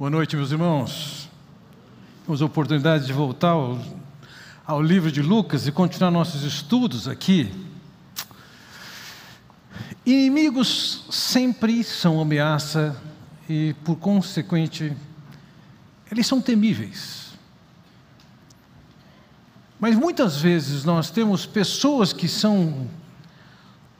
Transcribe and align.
Boa 0.00 0.08
noite, 0.08 0.34
meus 0.34 0.50
irmãos. 0.50 1.28
Temos 2.24 2.40
a 2.40 2.46
oportunidade 2.46 3.04
de 3.04 3.12
voltar 3.12 3.50
ao, 3.50 3.78
ao, 4.66 4.80
livro 4.80 5.12
de 5.12 5.20
Lucas 5.20 5.66
e 5.66 5.72
continuar 5.72 6.10
nossos 6.10 6.42
estudos 6.42 7.06
aqui. 7.06 7.52
Inimigos 10.06 11.04
sempre 11.10 11.84
são 11.84 12.18
ameaça 12.18 12.96
e, 13.46 13.76
por 13.84 13.96
consequente, 13.96 14.96
eles 16.10 16.26
são 16.26 16.40
temíveis. 16.40 17.34
Mas 19.78 19.94
muitas 19.94 20.40
vezes 20.40 20.82
nós 20.82 21.10
temos 21.10 21.44
pessoas 21.44 22.10
que 22.10 22.26
são 22.26 22.88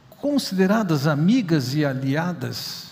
consideradas 0.09 1.07
amigas 1.07 1.75
e 1.75 1.85
aliadas, 1.85 2.90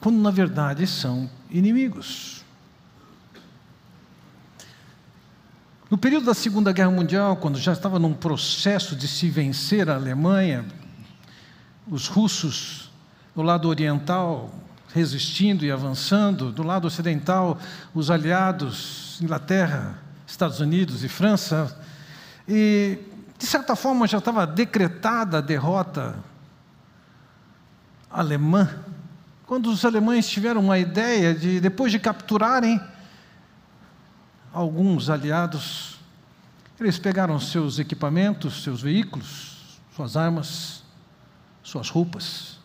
quando 0.00 0.18
na 0.18 0.30
verdade 0.30 0.86
são 0.86 1.28
inimigos. 1.50 2.44
No 5.90 5.98
período 5.98 6.26
da 6.26 6.34
Segunda 6.34 6.72
Guerra 6.72 6.90
Mundial, 6.90 7.36
quando 7.36 7.58
já 7.58 7.72
estava 7.72 7.98
num 7.98 8.14
processo 8.14 8.94
de 8.94 9.08
se 9.08 9.28
vencer 9.28 9.90
a 9.90 9.96
Alemanha, 9.96 10.64
os 11.88 12.06
russos 12.06 12.90
do 13.34 13.42
lado 13.42 13.68
oriental 13.68 14.54
resistindo 14.94 15.64
e 15.64 15.70
avançando, 15.70 16.52
do 16.52 16.62
lado 16.62 16.86
ocidental, 16.86 17.58
os 17.94 18.10
aliados, 18.10 19.18
Inglaterra, 19.20 19.98
Estados 20.26 20.60
Unidos 20.60 21.04
e 21.04 21.08
França, 21.08 21.76
e 22.48 22.98
de 23.38 23.46
certa 23.46 23.74
forma 23.74 24.06
já 24.06 24.18
estava 24.18 24.46
decretada 24.46 25.38
a 25.38 25.40
derrota 25.40 26.16
alemã, 28.10 28.68
quando 29.50 29.68
os 29.68 29.84
alemães 29.84 30.30
tiveram 30.30 30.70
a 30.70 30.78
ideia 30.78 31.34
de, 31.34 31.58
depois 31.58 31.90
de 31.90 31.98
capturarem 31.98 32.80
alguns 34.52 35.10
aliados, 35.10 35.98
eles 36.78 37.00
pegaram 37.00 37.40
seus 37.40 37.80
equipamentos, 37.80 38.62
seus 38.62 38.80
veículos, 38.80 39.80
suas 39.96 40.16
armas, 40.16 40.84
suas 41.64 41.88
roupas, 41.88 42.60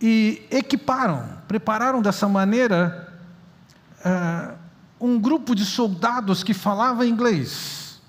e 0.00 0.42
equiparam, 0.50 1.36
prepararam 1.46 2.00
dessa 2.00 2.26
maneira 2.26 3.12
uh, 3.98 4.56
um 4.98 5.20
grupo 5.20 5.54
de 5.54 5.66
soldados 5.66 6.42
que 6.42 6.54
falava 6.54 7.06
inglês 7.06 8.00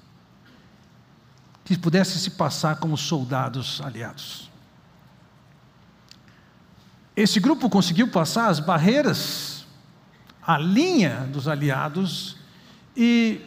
que 1.66 1.78
pudessem 1.78 2.22
se 2.22 2.30
passar 2.30 2.78
como 2.78 2.96
soldados 2.98 3.82
aliados. 3.82 4.53
Esse 7.16 7.40
grupo 7.40 7.70
conseguiu 7.70 8.08
passar 8.08 8.50
as 8.50 8.60
barreiras, 8.60 9.66
a 10.42 10.58
linha 10.58 11.28
dos 11.32 11.48
aliados, 11.48 12.38
e 12.96 13.42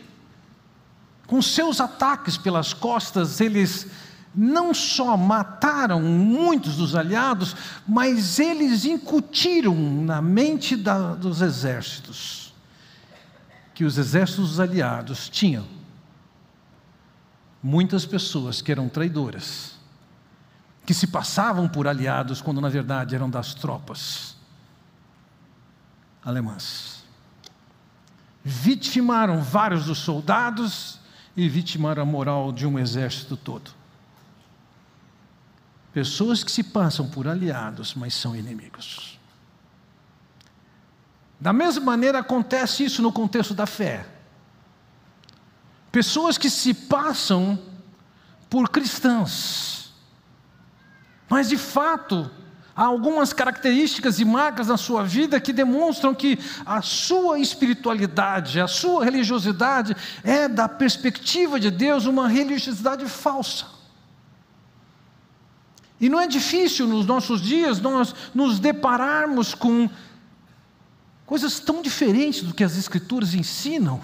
com 1.26 1.42
seus 1.42 1.80
ataques 1.80 2.36
pelas 2.36 2.72
costas, 2.72 3.40
eles 3.40 3.88
não 4.34 4.74
só 4.74 5.16
mataram 5.16 6.00
muitos 6.00 6.76
dos 6.76 6.94
aliados, 6.94 7.56
mas 7.88 8.38
eles 8.38 8.84
incutiram 8.84 9.74
na 9.74 10.20
mente 10.20 10.76
da, 10.76 11.14
dos 11.14 11.40
exércitos 11.40 12.46
que 13.76 13.84
os 13.84 13.98
exércitos 13.98 14.50
dos 14.50 14.60
aliados 14.60 15.28
tinham 15.28 15.66
muitas 17.62 18.06
pessoas 18.06 18.62
que 18.62 18.72
eram 18.72 18.88
traidoras, 18.88 19.75
que 20.86 20.94
se 20.94 21.08
passavam 21.08 21.68
por 21.68 21.88
aliados 21.88 22.40
quando 22.40 22.60
na 22.60 22.68
verdade 22.68 23.14
eram 23.14 23.28
das 23.28 23.52
tropas 23.52 24.36
alemãs. 26.24 27.04
Vitimaram 28.44 29.42
vários 29.42 29.86
dos 29.86 29.98
soldados 29.98 31.00
e 31.36 31.48
vitimaram 31.48 32.02
a 32.02 32.06
moral 32.06 32.52
de 32.52 32.66
um 32.66 32.78
exército 32.78 33.36
todo. 33.36 33.70
Pessoas 35.92 36.44
que 36.44 36.50
se 36.50 36.62
passam 36.62 37.08
por 37.08 37.26
aliados, 37.26 37.94
mas 37.94 38.14
são 38.14 38.36
inimigos. 38.36 39.18
Da 41.40 41.52
mesma 41.52 41.84
maneira 41.84 42.18
acontece 42.18 42.84
isso 42.84 43.02
no 43.02 43.12
contexto 43.12 43.54
da 43.54 43.66
fé. 43.66 44.06
Pessoas 45.92 46.36
que 46.36 46.50
se 46.50 46.74
passam 46.74 47.58
por 48.50 48.68
cristãs, 48.68 49.85
mas 51.28 51.48
de 51.48 51.56
fato, 51.56 52.30
há 52.74 52.84
algumas 52.84 53.32
características 53.32 54.20
e 54.20 54.24
marcas 54.24 54.68
na 54.68 54.76
sua 54.76 55.02
vida 55.02 55.40
que 55.40 55.52
demonstram 55.52 56.14
que 56.14 56.38
a 56.64 56.82
sua 56.82 57.38
espiritualidade, 57.38 58.60
a 58.60 58.68
sua 58.68 59.04
religiosidade 59.04 59.96
é, 60.22 60.46
da 60.46 60.68
perspectiva 60.68 61.58
de 61.58 61.70
Deus, 61.70 62.04
uma 62.06 62.28
religiosidade 62.28 63.04
falsa. 63.06 63.66
E 66.00 66.08
não 66.08 66.20
é 66.20 66.26
difícil 66.26 66.86
nos 66.86 67.06
nossos 67.06 67.40
dias 67.40 67.80
nós 67.80 68.14
nos 68.34 68.60
depararmos 68.60 69.54
com 69.54 69.88
coisas 71.24 71.58
tão 71.58 71.80
diferentes 71.80 72.42
do 72.42 72.54
que 72.54 72.62
as 72.62 72.76
Escrituras 72.76 73.34
ensinam 73.34 74.00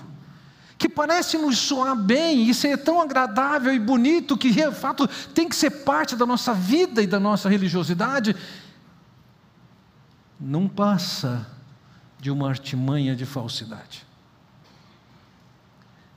que 0.82 0.88
parece 0.88 1.38
nos 1.38 1.58
soar 1.58 1.94
bem 1.94 2.50
e 2.50 2.52
ser 2.52 2.76
tão 2.76 3.00
agradável 3.00 3.72
e 3.72 3.78
bonito, 3.78 4.36
que 4.36 4.50
de 4.50 4.68
fato 4.72 5.06
tem 5.32 5.48
que 5.48 5.54
ser 5.54 5.70
parte 5.70 6.16
da 6.16 6.26
nossa 6.26 6.52
vida 6.52 7.00
e 7.00 7.06
da 7.06 7.20
nossa 7.20 7.48
religiosidade, 7.48 8.34
não 10.40 10.68
passa 10.68 11.46
de 12.18 12.32
uma 12.32 12.48
artimanha 12.48 13.14
de 13.14 13.24
falsidade. 13.24 14.04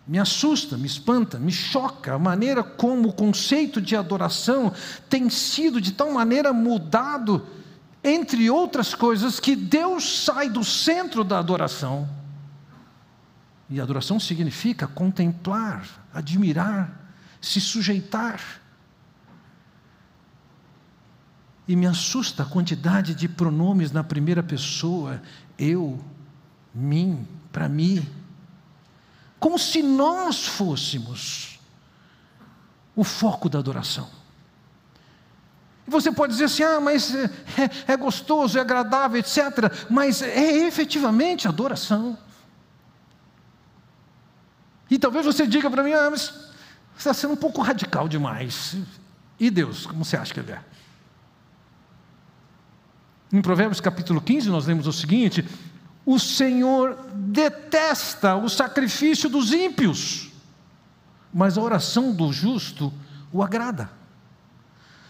Me 0.08 0.18
assusta, 0.18 0.76
me 0.80 0.88
espanta, 0.88 1.38
me 1.38 1.52
choca 1.52 2.16
a 2.16 2.20
maneira 2.20 2.64
como 2.64 3.10
o 3.10 3.14
conceito 3.14 3.80
de 3.80 3.96
adoração 3.96 4.74
tem 5.08 5.30
sido 5.30 5.80
de 5.80 5.92
tal 5.92 6.12
maneira 6.12 6.52
mudado, 6.52 7.46
entre 8.04 8.50
outras 8.50 8.96
coisas, 8.96 9.40
que 9.40 9.56
Deus 9.56 10.24
sai 10.24 10.50
do 10.50 10.64
centro 10.64 11.24
da 11.24 11.38
adoração 11.38 12.25
e 13.70 13.82
adoração 13.82 14.20
significa 14.20 14.88
contemplar, 14.88 15.88
admirar, 16.14 17.12
se 17.42 17.60
sujeitar. 17.60 18.62
E 21.68 21.76
me 21.76 21.88
assusta 21.88 22.44
a 22.44 22.46
quantidade 22.46 23.16
de 23.16 23.28
pronomes 23.28 23.92
na 23.92 24.04
primeira 24.04 24.44
pessoa, 24.44 25.22
eu, 25.58 26.00
mim, 26.74 27.28
para 27.52 27.68
mim. 27.68 28.08
Como 29.40 29.58
se 29.58 29.82
nós 29.82 30.46
fôssemos 30.46 31.60
o 32.96 33.04
foco 33.04 33.50
da 33.50 33.60
adoração. 33.60 34.10
E 35.88 35.92
você 35.92 36.12
pode 36.12 36.34
dizer 36.34 36.46
assim, 36.46 36.64
ah, 36.64 36.80
mas 36.80 37.14
é, 37.14 37.30
é, 37.88 37.98
gostoso, 37.98 38.58
é 38.58 38.62
agradável, 38.62 39.20
etc. 39.20 39.40
Mas 39.90 40.22
é 40.22 40.66
efetivamente 40.68 41.48
adoração. 41.48 42.18
E 44.90 45.00
talvez 45.00 45.26
você 45.26 45.48
diga 45.48 45.70
para 45.70 45.84
mim, 45.84 45.94
ah, 45.94 46.10
mas 46.12 46.30
você 46.96 47.10
está 47.10 47.14
sendo 47.14 47.34
um 47.34 47.38
pouco 47.38 47.62
radical 47.62 48.08
demais. 48.08 48.78
E 49.40 49.50
Deus, 49.50 49.86
como 49.86 50.06
você 50.06 50.16
acha 50.16 50.34
que 50.34 50.40
ele 50.40 50.52
é? 50.52 50.62
Em 53.34 53.42
Provérbios 53.42 53.82
capítulo 53.82 54.22
15, 54.22 54.50
nós 54.50 54.66
lemos 54.66 54.88
o 54.88 54.94
seguinte: 54.94 55.46
O 56.06 56.18
Senhor 56.20 56.98
detesta 57.14 58.36
o 58.36 58.48
sacrifício 58.48 59.30
dos 59.30 59.52
ímpios, 59.52 60.32
mas 61.34 61.58
a 61.58 61.62
oração 61.62 62.14
do 62.14 62.32
justo 62.32 62.94
o 63.34 63.44
agrada. 63.44 63.90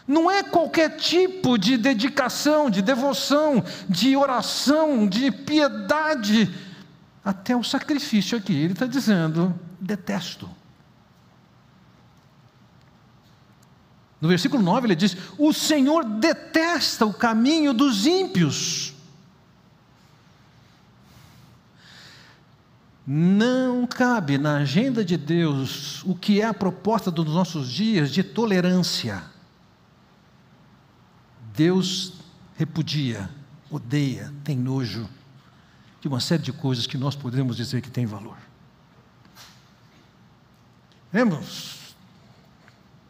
Não 0.07 0.29
é 0.29 0.43
qualquer 0.43 0.97
tipo 0.97 1.57
de 1.57 1.77
dedicação, 1.77 2.69
de 2.69 2.81
devoção, 2.81 3.63
de 3.89 4.15
oração, 4.15 5.07
de 5.07 5.31
piedade, 5.31 6.53
até 7.25 7.55
o 7.55 7.63
sacrifício 7.63 8.37
aqui. 8.37 8.53
Ele 8.53 8.73
está 8.73 8.85
dizendo: 8.85 9.59
detesto. 9.81 10.47
No 14.21 14.29
versículo 14.29 14.61
9 14.61 14.87
ele 14.87 14.95
diz: 14.95 15.17
O 15.37 15.51
Senhor 15.51 16.05
detesta 16.05 17.05
o 17.05 17.13
caminho 17.13 17.73
dos 17.73 18.05
ímpios. 18.05 18.93
Não 23.07 23.85
cabe 23.85 24.37
na 24.37 24.57
agenda 24.57 25.05
de 25.05 25.15
Deus 25.15 26.03
o 26.05 26.15
que 26.15 26.41
é 26.41 26.45
a 26.45 26.53
proposta 26.53 27.11
dos 27.11 27.25
nossos 27.25 27.69
dias 27.69 28.09
de 28.09 28.23
tolerância. 28.23 29.23
Deus 31.53 32.13
repudia, 32.57 33.29
odeia, 33.69 34.33
tem 34.43 34.57
nojo 34.57 35.07
de 36.05 36.07
uma 36.07 36.19
série 36.19 36.43
de 36.43 36.53
coisas 36.53 36.85
que 36.85 36.99
nós 36.99 37.15
podemos 37.15 37.57
dizer 37.57 37.81
que 37.81 37.89
tem 37.89 38.05
valor. 38.05 38.37
Lembra? 41.11 41.39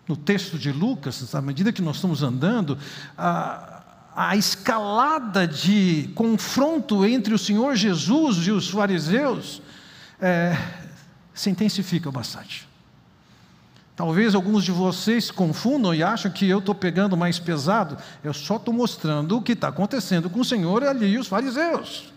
No 0.08 0.16
texto 0.16 0.58
de 0.58 0.72
Lucas, 0.72 1.36
à 1.36 1.42
medida 1.42 1.74
que 1.74 1.82
nós 1.82 1.98
estamos 1.98 2.24
andando, 2.24 2.78
a, 3.18 3.84
a 4.16 4.38
escalada 4.38 5.46
de 5.46 6.10
confronto 6.16 7.06
entre 7.06 7.34
o 7.34 7.38
Senhor 7.38 7.76
Jesus 7.76 8.48
e 8.48 8.52
os 8.52 8.70
fariseus 8.70 9.62
é, 10.22 10.58
se 11.34 11.50
intensifica 11.50 12.10
bastante. 12.10 12.66
Talvez 13.94 14.34
alguns 14.36 14.64
de 14.64 14.72
vocês 14.72 15.30
confundam 15.30 15.94
e 15.94 16.02
acham 16.02 16.32
que 16.32 16.48
eu 16.48 16.60
estou 16.60 16.74
pegando 16.74 17.18
mais 17.18 17.40
pesado. 17.40 17.98
Eu 18.24 18.34
só 18.34 18.56
estou 18.56 18.74
mostrando 18.74 19.38
o 19.38 19.42
que 19.42 19.52
está 19.52 19.68
acontecendo 19.68 20.30
com 20.30 20.40
o 20.40 20.46
Senhor 20.46 20.82
ali 20.86 21.08
e 21.08 21.18
os 21.18 21.28
fariseus. 21.28 22.15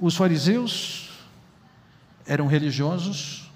Os 0.00 0.16
fariseus 0.16 1.10
eram 2.26 2.46
religiosos 2.46 3.50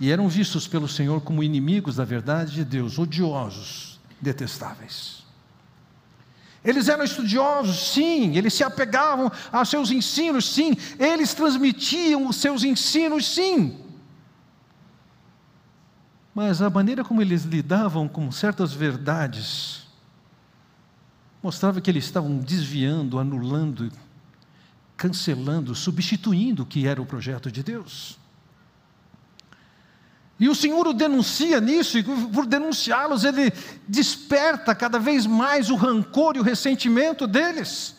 e 0.00 0.10
eram 0.10 0.28
vistos 0.28 0.66
pelo 0.66 0.88
Senhor 0.88 1.20
como 1.20 1.42
inimigos 1.42 1.96
da 1.96 2.04
verdade 2.04 2.54
de 2.54 2.64
Deus, 2.64 2.98
odiosos, 2.98 4.00
detestáveis. 4.20 5.22
Eles 6.64 6.88
eram 6.88 7.04
estudiosos, 7.04 7.92
sim, 7.92 8.36
eles 8.36 8.54
se 8.54 8.64
apegavam 8.64 9.30
aos 9.50 9.68
seus 9.68 9.90
ensinos, 9.90 10.48
sim, 10.48 10.76
eles 10.98 11.34
transmitiam 11.34 12.28
os 12.28 12.36
seus 12.36 12.64
ensinos, 12.64 13.26
sim. 13.26 13.78
Mas 16.34 16.62
a 16.62 16.70
maneira 16.70 17.04
como 17.04 17.20
eles 17.20 17.42
lidavam 17.42 18.08
com 18.08 18.30
certas 18.32 18.72
verdades 18.72 19.82
mostrava 21.42 21.80
que 21.80 21.90
eles 21.90 22.04
estavam 22.04 22.38
desviando, 22.38 23.18
anulando, 23.18 23.90
cancelando, 25.02 25.74
substituindo 25.74 26.62
o 26.62 26.66
que 26.66 26.86
era 26.86 27.02
o 27.02 27.04
projeto 27.04 27.50
de 27.50 27.60
Deus. 27.60 28.16
E 30.38 30.48
o 30.48 30.54
Senhor 30.54 30.86
o 30.86 30.92
denuncia 30.92 31.60
nisso, 31.60 31.98
e 31.98 32.04
por 32.04 32.46
denunciá-los, 32.46 33.24
ele 33.24 33.52
desperta 33.88 34.76
cada 34.76 35.00
vez 35.00 35.26
mais 35.26 35.70
o 35.70 35.74
rancor 35.74 36.36
e 36.36 36.38
o 36.38 36.44
ressentimento 36.44 37.26
deles. 37.26 37.96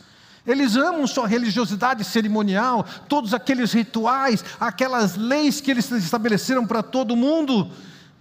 Eles 0.48 0.78
amam 0.78 1.06
sua 1.06 1.28
religiosidade 1.28 2.06
cerimonial, 2.06 2.86
todos 3.10 3.34
aqueles 3.34 3.74
rituais, 3.74 4.44
aquelas 4.58 5.18
leis 5.18 5.60
que 5.60 5.72
eles 5.72 5.92
estabeleceram 5.92 6.66
para 6.66 6.82
todo 6.82 7.18
mundo, 7.18 7.70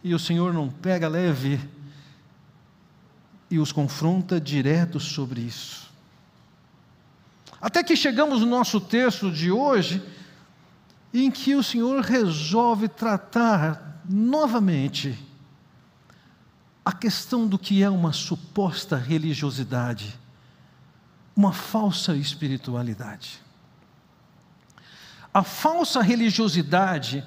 e 0.02 0.12
o 0.12 0.18
Senhor 0.18 0.52
não 0.52 0.68
pega 0.68 1.06
leve 1.06 1.60
e 3.48 3.60
os 3.60 3.70
confronta 3.70 4.40
direto 4.40 4.98
sobre 4.98 5.40
isso. 5.42 5.81
Até 7.62 7.84
que 7.84 7.94
chegamos 7.94 8.40
no 8.40 8.46
nosso 8.46 8.80
texto 8.80 9.30
de 9.30 9.52
hoje, 9.52 10.02
em 11.14 11.30
que 11.30 11.54
o 11.54 11.62
Senhor 11.62 12.02
resolve 12.02 12.88
tratar 12.88 14.02
novamente 14.10 15.16
a 16.84 16.92
questão 16.92 17.46
do 17.46 17.56
que 17.56 17.80
é 17.80 17.88
uma 17.88 18.12
suposta 18.12 18.96
religiosidade, 18.96 20.18
uma 21.36 21.52
falsa 21.52 22.16
espiritualidade. 22.16 23.40
A 25.32 25.44
falsa 25.44 26.02
religiosidade 26.02 27.24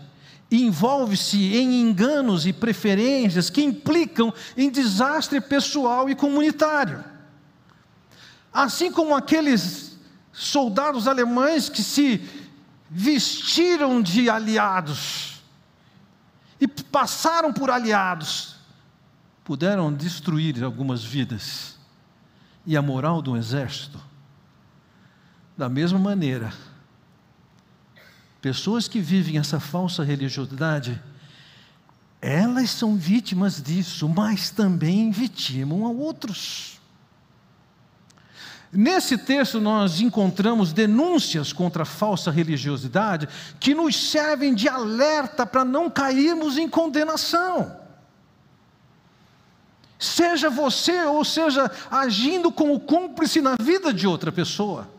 envolve-se 0.52 1.56
em 1.56 1.80
enganos 1.80 2.46
e 2.46 2.52
preferências 2.52 3.50
que 3.50 3.64
implicam 3.64 4.34
em 4.58 4.70
desastre 4.70 5.40
pessoal 5.40 6.10
e 6.10 6.14
comunitário. 6.14 7.02
Assim 8.52 8.92
como 8.92 9.16
aqueles 9.16 9.95
soldados 10.36 11.08
alemães 11.08 11.70
que 11.70 11.82
se 11.82 12.22
vestiram 12.90 14.02
de 14.02 14.30
aliados, 14.30 15.42
e 16.60 16.68
passaram 16.68 17.52
por 17.52 17.72
aliados, 17.72 18.56
puderam 19.44 19.94
destruir 19.94 20.64
algumas 20.64 21.04
vidas 21.04 21.78
e 22.66 22.76
a 22.76 22.82
moral 22.82 23.22
do 23.22 23.36
exército. 23.36 24.00
Da 25.58 25.70
mesma 25.70 26.00
maneira, 26.00 26.54
pessoas 28.42 28.88
que 28.88 29.00
vivem 29.00 29.38
essa 29.38 29.60
falsa 29.60 30.04
religiosidade, 30.04 31.02
elas 32.22 32.72
são 32.72 32.96
vítimas 32.96 33.62
disso, 33.62 34.10
mas 34.10 34.50
também 34.50 35.12
vitimam 35.12 35.86
a 35.86 35.90
outros. 35.90 36.75
Nesse 38.76 39.18
texto, 39.18 39.62
nós 39.62 40.02
encontramos 40.02 40.74
denúncias 40.74 41.54
contra 41.54 41.84
a 41.84 41.86
falsa 41.86 42.30
religiosidade 42.30 43.30
que 43.58 43.74
nos 43.74 43.96
servem 44.12 44.54
de 44.54 44.68
alerta 44.68 45.46
para 45.46 45.64
não 45.64 45.90
cairmos 45.90 46.58
em 46.58 46.68
condenação. 46.68 47.80
Seja 49.98 50.50
você 50.50 51.06
ou 51.06 51.24
seja 51.24 51.72
agindo 51.90 52.52
como 52.52 52.80
cúmplice 52.82 53.40
na 53.40 53.56
vida 53.58 53.94
de 53.94 54.06
outra 54.06 54.30
pessoa. 54.30 54.90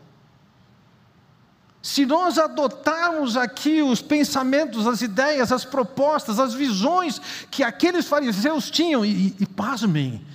Se 1.79 2.03
nós 2.03 2.39
adotarmos 2.39 3.37
aqui 3.37 3.83
os 3.83 4.01
pensamentos, 4.01 4.87
as 4.87 5.01
ideias, 5.01 5.51
as 5.51 5.63
propostas, 5.63 6.39
as 6.39 6.53
visões 6.53 7.21
que 7.51 7.63
aqueles 7.63 8.07
fariseus 8.07 8.71
tinham, 8.71 9.05
e, 9.05 9.35
e 9.39 9.45
pasmem, 9.45 10.25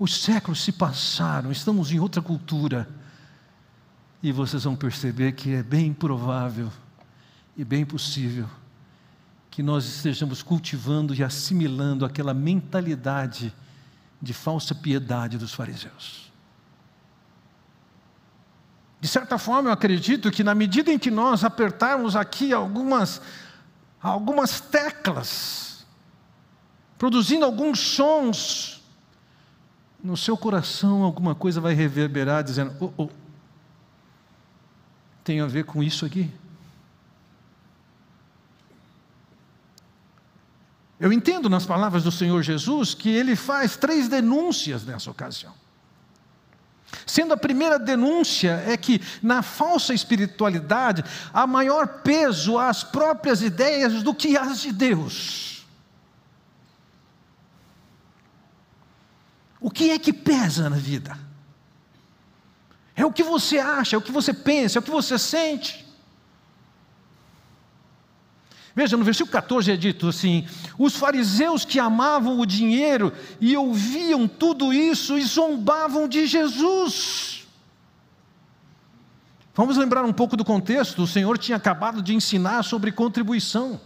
os 0.00 0.22
séculos 0.22 0.62
se 0.62 0.72
passaram, 0.72 1.52
estamos 1.52 1.92
em 1.92 2.00
outra 2.00 2.22
cultura. 2.22 2.88
E 4.22 4.32
vocês 4.32 4.64
vão 4.64 4.74
perceber 4.74 5.32
que 5.32 5.52
é 5.52 5.62
bem 5.62 5.92
provável 5.92 6.72
e 7.54 7.62
bem 7.62 7.84
possível 7.84 8.48
que 9.50 9.62
nós 9.62 9.84
estejamos 9.84 10.42
cultivando 10.42 11.14
e 11.14 11.22
assimilando 11.22 12.06
aquela 12.06 12.32
mentalidade 12.32 13.52
de 14.22 14.32
falsa 14.32 14.74
piedade 14.74 15.36
dos 15.36 15.52
fariseus. 15.52 16.32
De 19.02 19.08
certa 19.08 19.36
forma, 19.36 19.68
eu 19.68 19.72
acredito 19.72 20.30
que 20.30 20.42
na 20.42 20.54
medida 20.54 20.90
em 20.90 20.98
que 20.98 21.10
nós 21.10 21.44
apertarmos 21.44 22.16
aqui 22.16 22.54
algumas, 22.54 23.20
algumas 24.00 24.60
teclas, 24.62 25.84
produzindo 26.96 27.44
alguns 27.44 27.80
sons, 27.80 28.79
no 30.02 30.16
seu 30.16 30.36
coração 30.36 31.02
alguma 31.02 31.34
coisa 31.34 31.60
vai 31.60 31.74
reverberar 31.74 32.42
dizendo: 32.42 32.74
oh, 32.80 33.04
oh, 33.04 33.08
tem 35.22 35.40
a 35.40 35.46
ver 35.46 35.64
com 35.64 35.82
isso 35.82 36.04
aqui? 36.04 36.30
Eu 40.98 41.12
entendo 41.12 41.48
nas 41.48 41.64
palavras 41.64 42.04
do 42.04 42.12
Senhor 42.12 42.42
Jesus 42.42 42.92
que 42.92 43.08
ele 43.08 43.34
faz 43.34 43.76
três 43.76 44.06
denúncias 44.06 44.84
nessa 44.84 45.10
ocasião. 45.10 45.54
Sendo 47.06 47.32
a 47.32 47.36
primeira 47.36 47.78
denúncia 47.78 48.62
é 48.66 48.76
que 48.76 49.00
na 49.22 49.42
falsa 49.42 49.94
espiritualidade 49.94 51.04
há 51.32 51.46
maior 51.46 52.02
peso 52.02 52.58
às 52.58 52.84
próprias 52.84 53.40
ideias 53.42 54.02
do 54.02 54.14
que 54.14 54.36
às 54.36 54.60
de 54.60 54.72
Deus. 54.72 55.49
O 59.60 59.70
que 59.70 59.90
é 59.90 59.98
que 59.98 60.12
pesa 60.12 60.70
na 60.70 60.76
vida? 60.76 61.18
É 62.96 63.04
o 63.04 63.12
que 63.12 63.22
você 63.22 63.58
acha, 63.58 63.96
é 63.96 63.98
o 63.98 64.02
que 64.02 64.12
você 64.12 64.32
pensa, 64.32 64.78
é 64.78 64.80
o 64.80 64.82
que 64.82 64.90
você 64.90 65.18
sente. 65.18 65.86
Veja, 68.74 68.96
no 68.96 69.04
versículo 69.04 69.32
14 69.32 69.72
é 69.72 69.76
dito 69.76 70.08
assim: 70.08 70.46
os 70.78 70.96
fariseus 70.96 71.64
que 71.64 71.78
amavam 71.78 72.38
o 72.38 72.46
dinheiro 72.46 73.12
e 73.40 73.56
ouviam 73.56 74.26
tudo 74.26 74.72
isso 74.72 75.18
e 75.18 75.22
zombavam 75.22 76.08
de 76.08 76.26
Jesus. 76.26 77.46
Vamos 79.54 79.76
lembrar 79.76 80.04
um 80.04 80.12
pouco 80.12 80.36
do 80.36 80.44
contexto: 80.44 81.02
o 81.02 81.06
Senhor 81.06 81.36
tinha 81.36 81.56
acabado 81.56 82.00
de 82.00 82.14
ensinar 82.14 82.62
sobre 82.62 82.92
contribuição. 82.92 83.80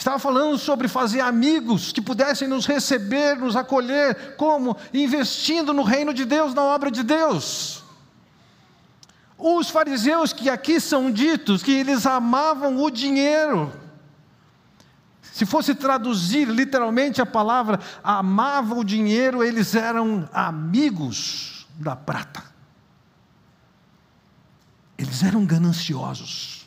Estava 0.00 0.18
falando 0.18 0.56
sobre 0.56 0.88
fazer 0.88 1.20
amigos 1.20 1.92
que 1.92 2.00
pudessem 2.00 2.48
nos 2.48 2.64
receber, 2.64 3.36
nos 3.36 3.54
acolher, 3.54 4.34
como? 4.34 4.74
Investindo 4.94 5.74
no 5.74 5.82
reino 5.82 6.14
de 6.14 6.24
Deus, 6.24 6.54
na 6.54 6.62
obra 6.62 6.90
de 6.90 7.02
Deus. 7.02 7.84
Os 9.36 9.68
fariseus 9.68 10.32
que 10.32 10.48
aqui 10.48 10.80
são 10.80 11.10
ditos 11.10 11.62
que 11.62 11.72
eles 11.72 12.06
amavam 12.06 12.82
o 12.82 12.90
dinheiro. 12.90 13.70
Se 15.20 15.44
fosse 15.44 15.74
traduzir 15.74 16.48
literalmente 16.48 17.20
a 17.20 17.26
palavra 17.26 17.78
amava 18.02 18.74
o 18.74 18.82
dinheiro, 18.82 19.44
eles 19.44 19.74
eram 19.74 20.26
amigos 20.32 21.66
da 21.78 21.94
prata. 21.94 22.42
Eles 24.96 25.22
eram 25.22 25.44
gananciosos. 25.44 26.59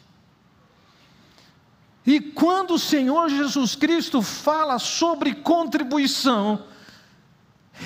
E 2.05 2.19
quando 2.19 2.75
o 2.75 2.79
Senhor 2.79 3.29
Jesus 3.29 3.75
Cristo 3.75 4.22
fala 4.22 4.77
sobre 4.77 5.36
contribuição, 5.36 6.65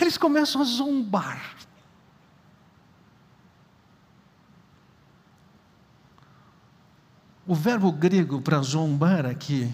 eles 0.01 0.17
começam 0.17 0.62
a 0.62 0.65
zombar. 0.65 1.55
O 7.45 7.55
verbo 7.55 7.91
grego 7.91 8.41
para 8.41 8.62
zombar 8.62 9.25
aqui 9.25 9.74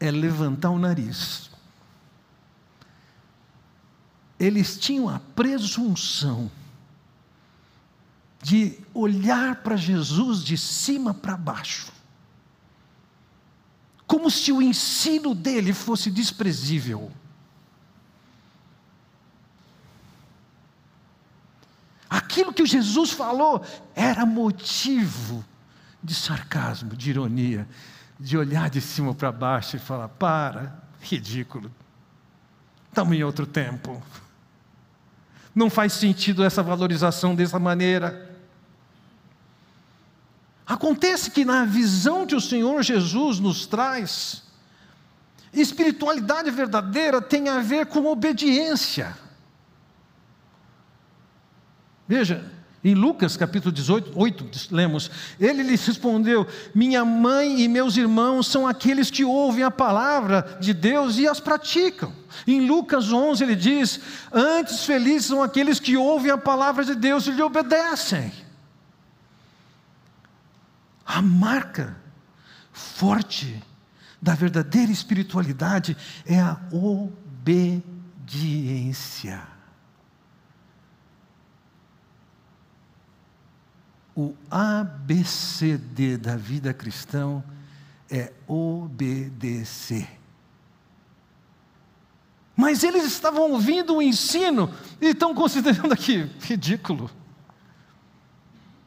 é 0.00 0.10
levantar 0.10 0.70
o 0.70 0.78
nariz. 0.78 1.52
eles 4.42 4.76
tinham 4.76 5.08
a 5.08 5.20
presunção 5.20 6.50
de 8.42 8.76
olhar 8.92 9.62
para 9.62 9.76
Jesus 9.76 10.42
de 10.42 10.58
cima 10.58 11.14
para 11.14 11.36
baixo, 11.36 11.91
como 14.12 14.30
se 14.30 14.52
o 14.52 14.60
ensino 14.60 15.34
dele 15.34 15.72
fosse 15.72 16.10
desprezível. 16.10 17.10
Aquilo 22.10 22.52
que 22.52 22.66
Jesus 22.66 23.10
falou 23.10 23.64
era 23.94 24.26
motivo 24.26 25.42
de 26.04 26.14
sarcasmo, 26.14 26.94
de 26.94 27.08
ironia, 27.08 27.66
de 28.20 28.36
olhar 28.36 28.68
de 28.68 28.82
cima 28.82 29.14
para 29.14 29.32
baixo 29.32 29.76
e 29.76 29.78
falar: 29.78 30.10
para, 30.10 30.78
ridículo, 31.00 31.72
estamos 32.90 33.16
em 33.16 33.24
outro 33.24 33.46
tempo. 33.46 34.02
Não 35.54 35.70
faz 35.70 35.94
sentido 35.94 36.44
essa 36.44 36.62
valorização 36.62 37.34
dessa 37.34 37.58
maneira. 37.58 38.30
Acontece 40.66 41.30
que 41.30 41.44
na 41.44 41.64
visão 41.64 42.26
que 42.26 42.34
o 42.34 42.40
Senhor 42.40 42.82
Jesus 42.82 43.38
nos 43.38 43.66
traz, 43.66 44.42
espiritualidade 45.52 46.50
verdadeira 46.50 47.20
tem 47.20 47.48
a 47.48 47.60
ver 47.60 47.86
com 47.86 48.06
obediência. 48.06 49.16
Veja, 52.06 52.50
em 52.84 52.94
Lucas 52.94 53.36
capítulo 53.36 53.70
18, 53.72 54.12
8, 54.14 54.50
lemos: 54.72 55.10
Ele 55.38 55.62
lhes 55.62 55.86
respondeu: 55.86 56.46
Minha 56.74 57.04
mãe 57.04 57.60
e 57.60 57.68
meus 57.68 57.96
irmãos 57.96 58.48
são 58.48 58.66
aqueles 58.66 59.10
que 59.10 59.24
ouvem 59.24 59.62
a 59.62 59.70
palavra 59.70 60.58
de 60.60 60.74
Deus 60.74 61.16
e 61.16 61.28
as 61.28 61.38
praticam. 61.38 62.12
Em 62.46 62.66
Lucas 62.66 63.12
11 63.12 63.44
ele 63.44 63.54
diz: 63.54 64.00
Antes 64.32 64.84
felizes 64.84 65.26
são 65.26 65.42
aqueles 65.42 65.78
que 65.78 65.96
ouvem 65.96 66.32
a 66.32 66.38
palavra 66.38 66.84
de 66.84 66.94
Deus 66.96 67.26
e 67.28 67.30
lhe 67.30 67.42
obedecem. 67.42 68.32
A 71.04 71.20
marca 71.20 71.96
forte 72.72 73.62
da 74.20 74.34
verdadeira 74.34 74.90
espiritualidade 74.92 75.96
é 76.24 76.40
a 76.40 76.60
obediência. 76.70 77.92
O 84.14 84.34
ABCD 84.50 86.18
da 86.18 86.36
vida 86.36 86.74
cristã 86.74 87.42
é 88.10 88.32
obedecer. 88.46 90.20
Mas 92.54 92.84
eles 92.84 93.04
estavam 93.04 93.50
ouvindo 93.50 93.96
o 93.96 94.02
ensino 94.02 94.72
e 95.00 95.08
estão 95.08 95.34
considerando 95.34 95.92
aqui 95.92 96.30
ridículo. 96.42 97.10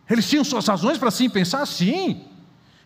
Eles 0.10 0.30
tinham 0.30 0.44
suas 0.44 0.68
razões 0.68 0.98
para 0.98 1.10
assim 1.10 1.30
pensar? 1.30 1.66
Sim. 1.66 2.26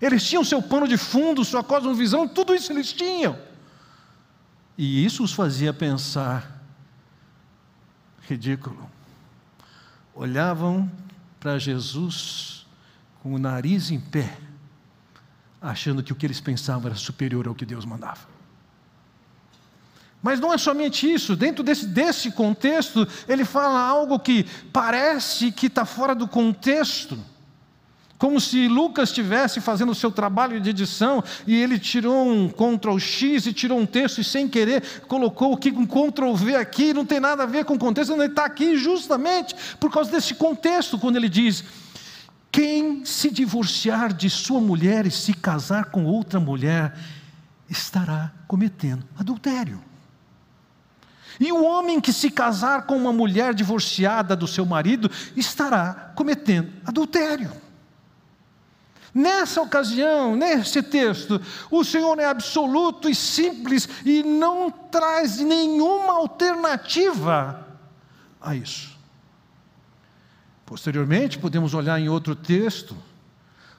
Eles 0.02 0.24
tinham 0.24 0.44
seu 0.44 0.62
pano 0.62 0.88
de 0.88 0.98
fundo, 0.98 1.44
sua 1.44 1.64
cosmovisão, 1.64 2.28
tudo 2.28 2.56
isso 2.56 2.72
eles 2.72 2.94
tinham. 2.94 3.38
E 4.78 5.04
isso 5.04 5.24
os 5.24 5.34
fazia 5.34 5.74
pensar 5.74 6.64
ridículo. 8.22 8.90
Olhavam 10.16 10.90
para 11.40 11.60
Jesus 11.60 12.66
com 13.22 13.34
o 13.34 13.40
nariz 13.40 13.92
em 13.92 14.00
pé, 14.00 14.38
achando 15.62 16.02
que 16.02 16.14
o 16.14 16.16
que 16.16 16.26
eles 16.26 16.40
pensavam 16.40 16.88
era 16.88 16.96
superior 16.96 17.48
ao 17.48 17.56
que 17.56 17.66
Deus 17.66 17.84
mandava. 17.84 18.39
Mas 20.22 20.40
não 20.40 20.54
é 20.54 20.58
somente 20.58 21.12
isso, 21.12 21.36
dentro 21.36 21.64
desse, 21.64 21.86
desse 21.86 22.32
contexto, 22.32 23.08
ele 23.28 23.46
fala 23.46 23.80
algo 23.80 24.20
que 24.20 24.46
parece 24.74 25.52
que 25.52 25.68
está 25.68 25.86
fora 25.86 26.14
do 26.14 26.28
contexto. 26.28 27.18
Como 28.18 28.38
se 28.42 28.68
Lucas 28.68 29.10
estivesse 29.10 29.62
fazendo 29.62 29.94
o 29.94 29.96
seu 29.96 30.12
trabalho 30.12 30.60
de 30.60 30.72
edição 30.72 31.24
e 31.48 31.56
ele 31.56 31.80
tirou 31.80 32.28
um 32.28 32.50
Ctrl 32.50 33.00
X 33.00 33.46
e 33.46 33.54
tirou 33.54 33.80
um 33.80 33.86
texto 33.86 34.20
e 34.20 34.26
sem 34.26 34.46
querer 34.46 34.84
colocou 35.08 35.54
aqui 35.54 35.72
um 35.72 35.86
Ctrl 35.86 36.34
V 36.34 36.56
aqui, 36.58 36.94
não 36.94 37.06
tem 37.06 37.22
nada 37.22 37.44
a 37.44 37.46
ver 37.46 37.64
com 37.64 37.76
o 37.76 37.80
contexto, 37.80 38.12
ele 38.12 38.26
está 38.26 38.44
aqui 38.44 38.78
justamente 38.78 39.56
por 39.80 39.90
causa 39.90 40.12
desse 40.12 40.36
contexto, 40.36 41.00
quando 41.00 41.16
ele 41.16 41.30
diz: 41.30 41.64
quem 42.52 43.06
se 43.06 43.32
divorciar 43.32 44.12
de 44.12 44.30
sua 44.30 44.60
mulher 44.60 45.08
e 45.08 45.12
se 45.12 45.34
casar 45.34 45.86
com 45.86 46.04
outra 46.04 46.42
mulher 46.42 46.94
estará 47.70 48.34
cometendo 48.50 49.06
adultério. 49.18 49.89
E 51.40 51.52
o 51.52 51.64
homem 51.64 52.02
que 52.02 52.12
se 52.12 52.30
casar 52.30 52.86
com 52.86 52.98
uma 52.98 53.14
mulher 53.14 53.54
divorciada 53.54 54.36
do 54.36 54.48
seu 54.48 54.66
marido 54.66 55.10
estará 55.36 56.12
cometendo 56.16 56.72
adultério. 56.86 57.52
Nessa 59.14 59.62
ocasião, 59.62 60.36
nesse 60.36 60.84
texto, 60.84 61.42
o 61.72 61.84
Senhor 61.84 62.20
é 62.20 62.26
absoluto 62.26 63.10
e 63.10 63.16
simples 63.16 63.90
e 64.06 64.22
não 64.22 64.70
traz 64.70 65.40
nenhuma 65.40 66.14
alternativa 66.14 67.68
a 68.40 68.56
isso. 68.56 68.98
Posteriormente, 70.66 71.40
podemos 71.40 71.74
olhar 71.74 72.00
em 72.00 72.10
outro 72.10 72.36
texto, 72.36 72.96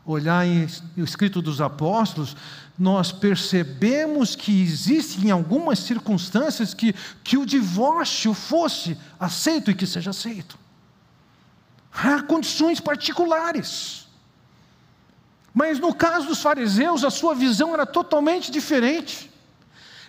olhar 0.04 0.44
em 0.44 0.66
o 0.96 1.04
escrito 1.04 1.40
dos 1.40 1.60
apóstolos, 1.60 2.36
nós 2.80 3.12
percebemos 3.12 4.34
que 4.34 4.62
existem 4.62 5.30
algumas 5.30 5.80
circunstâncias 5.80 6.72
que, 6.72 6.94
que 7.22 7.36
o 7.36 7.44
divórcio 7.44 8.32
fosse 8.32 8.96
aceito 9.18 9.70
e 9.70 9.74
que 9.74 9.86
seja 9.86 10.08
aceito. 10.08 10.58
Há 11.92 12.22
condições 12.22 12.80
particulares. 12.80 14.08
Mas 15.52 15.78
no 15.78 15.94
caso 15.94 16.26
dos 16.26 16.40
fariseus, 16.40 17.04
a 17.04 17.10
sua 17.10 17.34
visão 17.34 17.74
era 17.74 17.84
totalmente 17.84 18.50
diferente. 18.50 19.30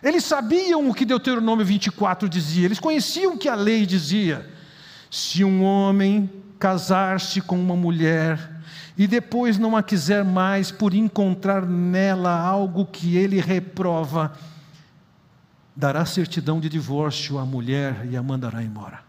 Eles 0.01 0.23
sabiam 0.23 0.89
o 0.89 0.93
que 0.93 1.03
Deuteronômio 1.03 1.65
24 1.65 2.29
dizia, 2.29 2.67
eles 2.67 2.79
conheciam 2.79 3.33
o 3.33 3.37
que 3.37 3.49
a 3.49 3.55
lei 3.55 3.85
dizia. 3.85 4.49
Se 5.09 5.43
um 5.43 5.61
homem 5.61 6.31
casar-se 6.57 7.41
com 7.41 7.59
uma 7.59 7.75
mulher 7.75 8.61
e 8.98 9.07
depois 9.07 9.57
não 9.57 9.75
a 9.75 9.83
quiser 9.83 10.24
mais 10.24 10.71
por 10.71 10.93
encontrar 10.93 11.65
nela 11.65 12.38
algo 12.38 12.86
que 12.86 13.15
ele 13.15 13.39
reprova, 13.39 14.33
dará 15.75 16.05
certidão 16.05 16.60
de 16.60 16.69
divórcio 16.69 17.39
à 17.39 17.45
mulher 17.45 18.05
e 18.10 18.17
a 18.17 18.21
mandará 18.21 18.62
embora. 18.62 19.03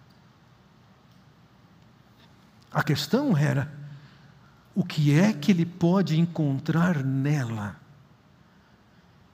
A 2.73 2.83
questão 2.83 3.37
era: 3.37 3.71
o 4.75 4.85
que 4.85 5.13
é 5.13 5.33
que 5.33 5.51
ele 5.51 5.67
pode 5.67 6.19
encontrar 6.19 7.05
nela 7.05 7.77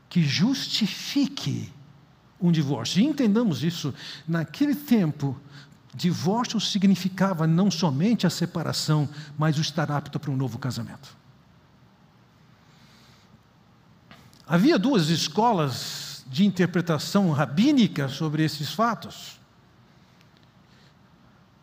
que 0.09 0.23
justifique 0.23 1.73
um 2.41 2.51
divórcio? 2.51 3.01
E 3.01 3.05
entendamos 3.05 3.63
isso, 3.63 3.95
naquele 4.27 4.75
tempo, 4.75 5.39
Divórcio 5.99 6.61
significava 6.61 7.45
não 7.45 7.73
somente 7.73 8.25
a 8.25 8.31
separação, 8.31 9.09
mas 9.37 9.59
o 9.59 9.61
estar 9.61 9.91
apto 9.91 10.21
para 10.21 10.31
um 10.31 10.37
novo 10.37 10.57
casamento. 10.57 11.17
Havia 14.47 14.79
duas 14.79 15.09
escolas 15.09 16.25
de 16.29 16.47
interpretação 16.47 17.33
rabínica 17.33 18.09
sobre 18.09 18.45
esses 18.45 18.73
fatos. 18.73 19.41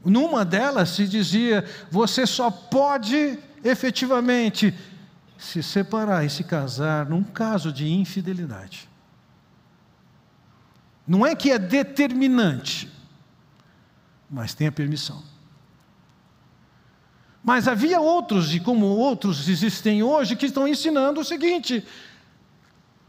Numa 0.03 0.43
delas 0.43 0.89
se 0.89 1.07
dizia: 1.07 1.63
você 1.89 2.27
só 2.27 2.51
pode 2.51 3.39
efetivamente 3.63 4.75
se 5.37 5.63
separar 5.63 6.25
e 6.25 6.29
se 6.29 6.43
casar 6.43 7.05
num 7.09 7.23
caso 7.23 7.71
de 7.71 7.87
infidelidade. 7.87 8.89
Não 11.07 11.25
é 11.25 11.35
que 11.35 11.51
é 11.51 11.57
determinante, 11.57 12.91
mas 14.29 14.53
tem 14.53 14.67
a 14.67 14.71
permissão. 14.71 15.21
Mas 17.43 17.67
havia 17.67 17.99
outros, 17.99 18.55
e 18.55 18.59
como 18.59 18.85
outros 18.87 19.47
existem 19.47 20.01
hoje, 20.01 20.35
que 20.35 20.47
estão 20.47 20.67
ensinando 20.67 21.21
o 21.21 21.25
seguinte: 21.25 21.85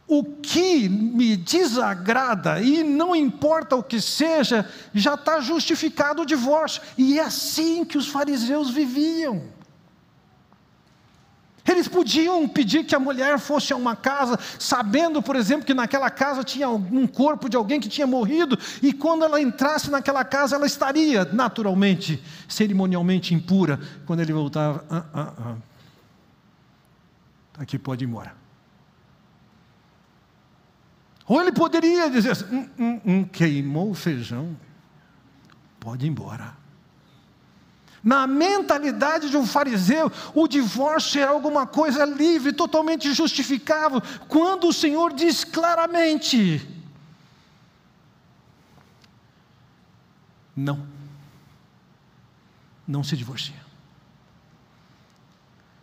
o 0.06 0.22
que 0.22 0.88
me 0.88 1.36
desagrada, 1.36 2.60
e 2.60 2.82
não 2.84 3.16
importa 3.16 3.74
o 3.74 3.82
que 3.82 4.00
seja, 4.00 4.70
já 4.94 5.14
está 5.14 5.40
justificado 5.40 6.22
o 6.22 6.26
divórcio. 6.26 6.82
E 6.98 7.18
é 7.18 7.22
assim 7.22 7.84
que 7.84 7.98
os 7.98 8.06
fariseus 8.06 8.70
viviam. 8.70 9.55
Eles 11.66 11.88
podiam 11.88 12.46
pedir 12.48 12.84
que 12.84 12.94
a 12.94 12.98
mulher 12.98 13.38
fosse 13.38 13.72
a 13.72 13.76
uma 13.76 13.96
casa, 13.96 14.38
sabendo, 14.58 15.20
por 15.20 15.34
exemplo, 15.34 15.66
que 15.66 15.74
naquela 15.74 16.08
casa 16.10 16.44
tinha 16.44 16.68
um 16.68 17.06
corpo 17.06 17.48
de 17.48 17.56
alguém 17.56 17.80
que 17.80 17.88
tinha 17.88 18.06
morrido, 18.06 18.58
e 18.80 18.92
quando 18.92 19.24
ela 19.24 19.40
entrasse 19.40 19.90
naquela 19.90 20.24
casa, 20.24 20.54
ela 20.54 20.66
estaria 20.66 21.24
naturalmente, 21.24 22.22
cerimonialmente 22.48 23.34
impura. 23.34 23.80
Quando 24.06 24.20
ele 24.20 24.32
voltava, 24.32 24.84
ah, 24.88 25.04
ah, 25.12 25.32
ah. 25.38 25.56
aqui 27.58 27.78
pode 27.78 28.04
ir 28.04 28.08
embora. 28.08 28.34
Ou 31.26 31.40
ele 31.40 31.50
poderia 31.50 32.08
dizer 32.08 32.30
assim, 32.30 32.44
hum, 32.52 32.68
hum, 32.78 33.00
hum, 33.04 33.24
queimou 33.24 33.90
o 33.90 33.94
feijão. 33.94 34.56
pode 35.80 36.06
ir 36.06 36.08
embora. 36.08 36.54
Na 38.02 38.26
mentalidade 38.26 39.30
de 39.30 39.36
um 39.36 39.46
fariseu, 39.46 40.10
o 40.34 40.46
divórcio 40.46 41.20
é 41.20 41.24
alguma 41.24 41.66
coisa 41.66 42.04
livre, 42.04 42.52
totalmente 42.52 43.12
justificável, 43.12 44.02
quando 44.28 44.68
o 44.68 44.72
Senhor 44.72 45.12
diz 45.12 45.42
claramente: 45.44 46.66
não, 50.56 50.86
não 52.86 53.02
se 53.02 53.16
divorcia. 53.16 53.66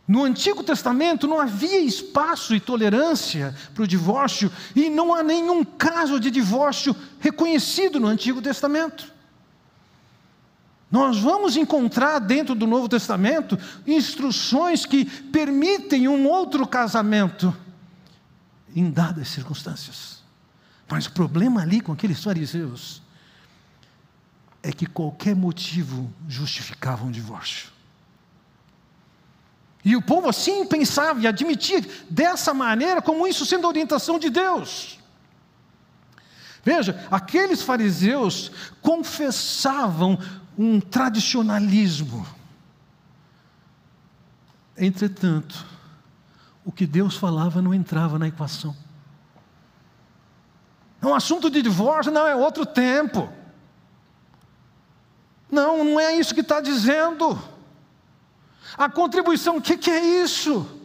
No 0.07 0.23
Antigo 0.23 0.63
Testamento 0.63 1.27
não 1.27 1.39
havia 1.39 1.79
espaço 1.79 2.53
e 2.53 2.59
tolerância 2.59 3.55
para 3.73 3.83
o 3.83 3.87
divórcio, 3.87 4.51
e 4.75 4.89
não 4.89 5.13
há 5.13 5.23
nenhum 5.23 5.63
caso 5.63 6.19
de 6.19 6.29
divórcio 6.29 6.95
reconhecido 7.19 7.99
no 7.99 8.07
Antigo 8.07 8.41
Testamento. 8.41 9.13
Nós 10.93 11.17
vamos 11.17 11.57
encontrar 11.57 12.19
dentro 12.19 12.53
do 12.53 12.67
Novo 12.67 12.87
Testamento 12.87 13.57
instruções 13.87 14.85
que 14.85 15.05
permitem 15.05 16.07
um 16.07 16.27
outro 16.27 16.67
casamento 16.67 17.51
em 18.75 18.91
dadas 18.91 19.29
circunstâncias. 19.29 20.21
Mas 20.87 21.07
o 21.07 21.11
problema 21.11 21.63
ali 21.63 21.81
com 21.81 21.91
aqueles 21.91 22.23
fariseus 22.23 23.01
é 24.61 24.71
que 24.71 24.85
qualquer 24.85 25.35
motivo 25.35 26.13
justificava 26.29 27.03
um 27.03 27.09
divórcio. 27.09 27.71
E 29.83 29.95
o 29.95 30.01
povo 30.01 30.29
assim 30.29 30.63
pensava 30.63 31.19
e 31.21 31.25
admitia 31.25 31.81
dessa 32.07 32.53
maneira, 32.53 33.01
como 33.01 33.25
isso 33.25 33.47
sendo 33.47 33.65
a 33.65 33.69
orientação 33.69 34.19
de 34.19 34.29
Deus. 34.29 34.99
Veja, 36.63 37.03
aqueles 37.09 37.63
fariseus 37.63 38.51
confessavam 38.79 40.19
um 40.57 40.79
tradicionalismo. 40.79 42.25
Entretanto, 44.77 45.65
o 46.65 46.71
que 46.71 46.85
Deus 46.85 47.15
falava 47.15 47.61
não 47.61 47.73
entrava 47.73 48.17
na 48.17 48.27
equação. 48.27 48.75
É 51.01 51.05
um 51.05 51.13
assunto 51.13 51.49
de 51.49 51.61
divórcio, 51.61 52.11
não, 52.11 52.25
é 52.25 52.35
outro 52.35 52.65
tempo. 52.65 53.29
Não, 55.51 55.83
não 55.83 55.99
é 55.99 56.15
isso 56.15 56.33
que 56.33 56.41
está 56.41 56.61
dizendo. 56.61 57.39
A 58.77 58.89
contribuição, 58.89 59.57
o 59.57 59.61
que, 59.61 59.77
que 59.77 59.91
é 59.91 60.23
isso? 60.23 60.82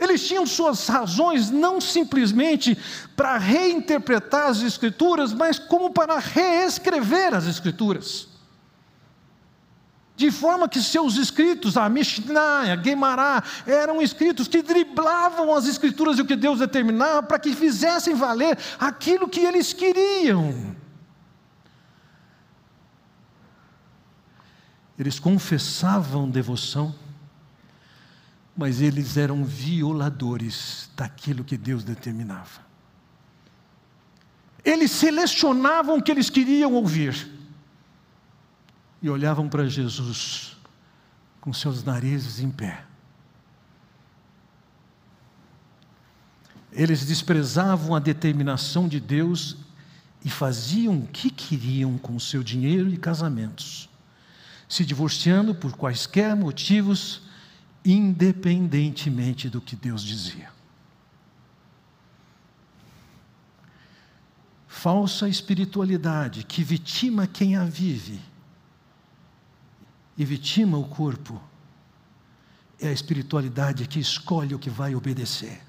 Eles 0.00 0.26
tinham 0.26 0.46
suas 0.46 0.88
razões 0.88 1.50
não 1.50 1.78
simplesmente 1.80 2.76
para 3.14 3.36
reinterpretar 3.36 4.48
as 4.48 4.62
Escrituras, 4.62 5.32
mas 5.34 5.58
como 5.58 5.90
para 5.90 6.18
reescrever 6.18 7.34
as 7.34 7.46
Escrituras. 7.46 8.28
De 10.16 10.30
forma 10.30 10.68
que 10.68 10.82
seus 10.82 11.16
escritos, 11.16 11.76
a 11.76 11.88
Mishnah, 11.88 12.72
a 12.72 12.76
Gemara, 12.76 13.42
eram 13.66 14.02
escritos 14.02 14.48
que 14.48 14.60
driblavam 14.60 15.54
as 15.54 15.66
Escrituras 15.66 16.18
e 16.18 16.22
o 16.22 16.26
que 16.26 16.36
Deus 16.36 16.58
determinava 16.58 17.22
para 17.22 17.38
que 17.38 17.54
fizessem 17.54 18.14
valer 18.14 18.58
aquilo 18.78 19.28
que 19.28 19.40
eles 19.40 19.72
queriam. 19.72 20.76
Eles 24.98 25.18
confessavam 25.18 26.28
devoção, 26.28 26.94
mas 28.60 28.82
eles 28.82 29.16
eram 29.16 29.42
violadores 29.42 30.90
daquilo 30.94 31.42
que 31.42 31.56
Deus 31.56 31.82
determinava. 31.82 32.60
Eles 34.62 34.90
selecionavam 34.90 35.96
o 35.96 36.02
que 36.02 36.10
eles 36.10 36.28
queriam 36.28 36.74
ouvir 36.74 37.26
e 39.00 39.08
olhavam 39.08 39.48
para 39.48 39.66
Jesus 39.66 40.58
com 41.40 41.54
seus 41.54 41.82
narizes 41.82 42.38
em 42.38 42.50
pé. 42.50 42.84
Eles 46.70 47.06
desprezavam 47.06 47.94
a 47.94 47.98
determinação 47.98 48.86
de 48.86 49.00
Deus 49.00 49.56
e 50.22 50.28
faziam 50.28 50.98
o 50.98 51.06
que 51.06 51.30
queriam 51.30 51.96
com 51.96 52.20
seu 52.20 52.42
dinheiro 52.42 52.90
e 52.90 52.98
casamentos 52.98 53.88
se 54.70 54.84
divorciando 54.84 55.52
por 55.52 55.76
quaisquer 55.76 56.36
motivos, 56.36 57.22
independentemente 57.84 59.48
do 59.48 59.60
que 59.60 59.74
Deus 59.74 60.02
dizia. 60.02 60.50
Falsa 64.66 65.28
espiritualidade 65.28 66.44
que 66.44 66.62
vitima 66.62 67.26
quem 67.26 67.56
a 67.56 67.64
vive 67.64 68.20
e 70.16 70.24
vitima 70.24 70.76
o 70.78 70.84
corpo, 70.84 71.40
é 72.78 72.88
a 72.88 72.92
espiritualidade 72.92 73.86
que 73.86 73.98
escolhe 73.98 74.54
o 74.54 74.58
que 74.58 74.70
vai 74.70 74.94
obedecer. 74.94 75.60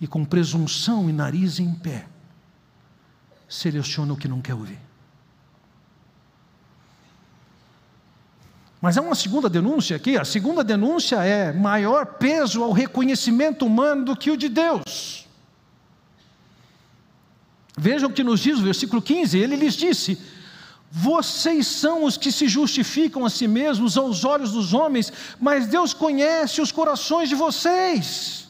E 0.00 0.06
com 0.06 0.24
presunção 0.24 1.08
e 1.08 1.12
nariz 1.12 1.58
em 1.58 1.74
pé, 1.74 2.08
seleciona 3.48 4.12
o 4.12 4.16
que 4.16 4.28
não 4.28 4.40
quer 4.40 4.54
ouvir. 4.54 4.87
Mas 8.80 8.96
há 8.96 9.02
uma 9.02 9.14
segunda 9.14 9.48
denúncia 9.48 9.96
aqui. 9.96 10.16
A 10.16 10.24
segunda 10.24 10.62
denúncia 10.62 11.16
é 11.16 11.52
maior 11.52 12.06
peso 12.06 12.62
ao 12.62 12.72
reconhecimento 12.72 13.66
humano 13.66 14.04
do 14.04 14.16
que 14.16 14.30
o 14.30 14.36
de 14.36 14.48
Deus. 14.48 15.26
Vejam 17.76 18.08
o 18.08 18.12
que 18.12 18.24
nos 18.24 18.40
diz 18.40 18.58
o 18.58 18.62
versículo 18.62 19.02
15: 19.02 19.38
ele 19.38 19.56
lhes 19.56 19.74
disse: 19.74 20.20
Vocês 20.90 21.66
são 21.66 22.04
os 22.04 22.16
que 22.16 22.30
se 22.30 22.48
justificam 22.48 23.24
a 23.24 23.30
si 23.30 23.48
mesmos 23.48 23.96
aos 23.96 24.24
olhos 24.24 24.52
dos 24.52 24.72
homens, 24.72 25.12
mas 25.40 25.66
Deus 25.66 25.92
conhece 25.92 26.60
os 26.60 26.72
corações 26.72 27.28
de 27.28 27.34
vocês. 27.34 28.48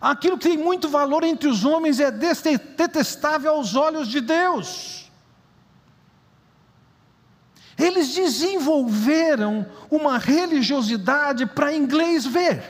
Aquilo 0.00 0.38
que 0.38 0.48
tem 0.48 0.56
muito 0.56 0.88
valor 0.88 1.22
entre 1.24 1.48
os 1.48 1.64
homens 1.64 2.00
é 2.00 2.10
detestável 2.10 3.52
aos 3.52 3.74
olhos 3.74 4.08
de 4.08 4.20
Deus. 4.20 5.09
Eles 7.80 8.14
desenvolveram 8.14 9.66
uma 9.90 10.18
religiosidade 10.18 11.46
para 11.46 11.74
inglês 11.74 12.26
ver. 12.26 12.62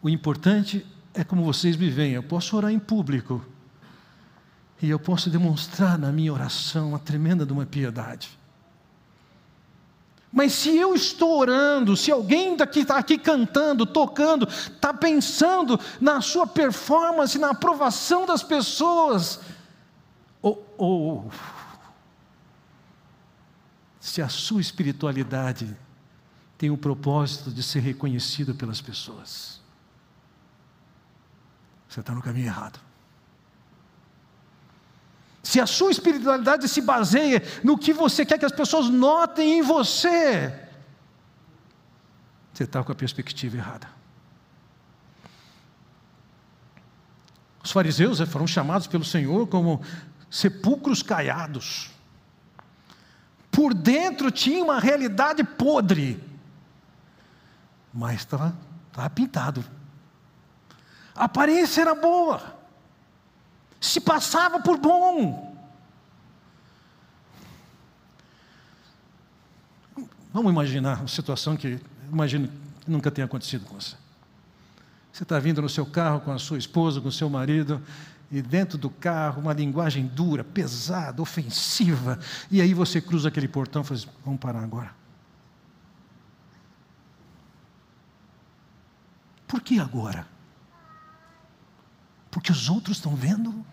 O 0.00 0.08
importante 0.08 0.86
é 1.12 1.22
como 1.22 1.44
vocês 1.44 1.76
me 1.76 1.90
veem. 1.90 2.12
Eu 2.12 2.22
posso 2.22 2.56
orar 2.56 2.70
em 2.70 2.78
público. 2.78 3.44
E 4.80 4.88
eu 4.88 4.98
posso 4.98 5.28
demonstrar 5.28 5.98
na 5.98 6.10
minha 6.10 6.32
oração 6.32 6.90
uma 6.90 6.98
tremenda 6.98 7.44
de 7.44 7.52
uma 7.52 7.66
piedade. 7.66 8.38
Mas 10.32 10.52
se 10.52 10.76
eu 10.76 10.94
estou 10.94 11.38
orando, 11.38 11.96
se 11.96 12.10
alguém 12.10 12.56
daqui 12.56 12.80
está 12.80 12.96
aqui 12.96 13.18
cantando, 13.18 13.84
tocando, 13.84 14.46
está 14.46 14.94
pensando 14.94 15.80
na 16.00 16.20
sua 16.20 16.46
performance, 16.46 17.38
na 17.38 17.50
aprovação 17.50 18.24
das 18.24 18.42
pessoas, 18.42 19.40
ou, 20.40 20.64
ou 20.76 21.30
se 24.08 24.22
a 24.22 24.28
sua 24.28 24.60
espiritualidade 24.60 25.76
tem 26.56 26.70
o 26.70 26.78
propósito 26.78 27.50
de 27.50 27.62
ser 27.62 27.80
reconhecido 27.80 28.54
pelas 28.54 28.80
pessoas. 28.80 29.60
Você 31.86 32.00
está 32.00 32.14
no 32.14 32.22
caminho 32.22 32.46
errado. 32.46 32.80
Se 35.42 35.60
a 35.60 35.66
sua 35.66 35.90
espiritualidade 35.90 36.68
se 36.68 36.80
baseia 36.80 37.42
no 37.62 37.76
que 37.76 37.92
você 37.92 38.24
quer 38.24 38.38
que 38.38 38.46
as 38.46 38.52
pessoas 38.52 38.88
notem 38.88 39.58
em 39.58 39.62
você, 39.62 40.68
você 42.52 42.64
está 42.64 42.82
com 42.82 42.90
a 42.90 42.94
perspectiva 42.94 43.58
errada. 43.58 43.88
Os 47.62 47.70
fariseus 47.70 48.20
foram 48.20 48.46
chamados 48.46 48.86
pelo 48.86 49.04
Senhor 49.04 49.46
como 49.46 49.82
sepulcros 50.30 51.02
caiados 51.02 51.97
por 53.58 53.74
dentro 53.74 54.30
tinha 54.30 54.62
uma 54.62 54.78
realidade 54.78 55.42
podre, 55.42 56.22
mas 57.92 58.20
estava, 58.20 58.54
pintado. 59.12 59.64
A 61.12 61.24
aparência 61.24 61.80
era 61.80 61.92
boa, 61.92 62.56
se 63.80 64.00
passava 64.00 64.60
por 64.60 64.78
bom. 64.78 65.58
Vamos 70.32 70.52
imaginar 70.52 71.00
uma 71.00 71.08
situação 71.08 71.56
que 71.56 71.80
imagino 72.12 72.46
que 72.80 72.88
nunca 72.88 73.10
tenha 73.10 73.24
acontecido 73.24 73.64
com 73.64 73.74
você. 73.74 73.96
Você 75.12 75.24
está 75.24 75.36
vindo 75.40 75.60
no 75.60 75.68
seu 75.68 75.84
carro 75.84 76.20
com 76.20 76.30
a 76.30 76.38
sua 76.38 76.58
esposa, 76.58 77.00
com 77.00 77.08
o 77.08 77.12
seu 77.12 77.28
marido, 77.28 77.82
e 78.30 78.42
dentro 78.42 78.76
do 78.76 78.90
carro, 78.90 79.40
uma 79.40 79.54
linguagem 79.54 80.06
dura, 80.06 80.44
pesada, 80.44 81.22
ofensiva, 81.22 82.18
e 82.50 82.60
aí 82.60 82.74
você 82.74 83.00
cruza 83.00 83.28
aquele 83.28 83.48
portão 83.48 83.82
e 83.82 83.84
fala 83.84 83.98
assim, 83.98 84.08
vamos 84.24 84.40
parar 84.40 84.62
agora. 84.62 84.94
Por 89.46 89.62
que 89.62 89.80
agora? 89.80 90.26
Porque 92.30 92.52
os 92.52 92.68
outros 92.68 92.98
estão 92.98 93.16
vendo? 93.16 93.64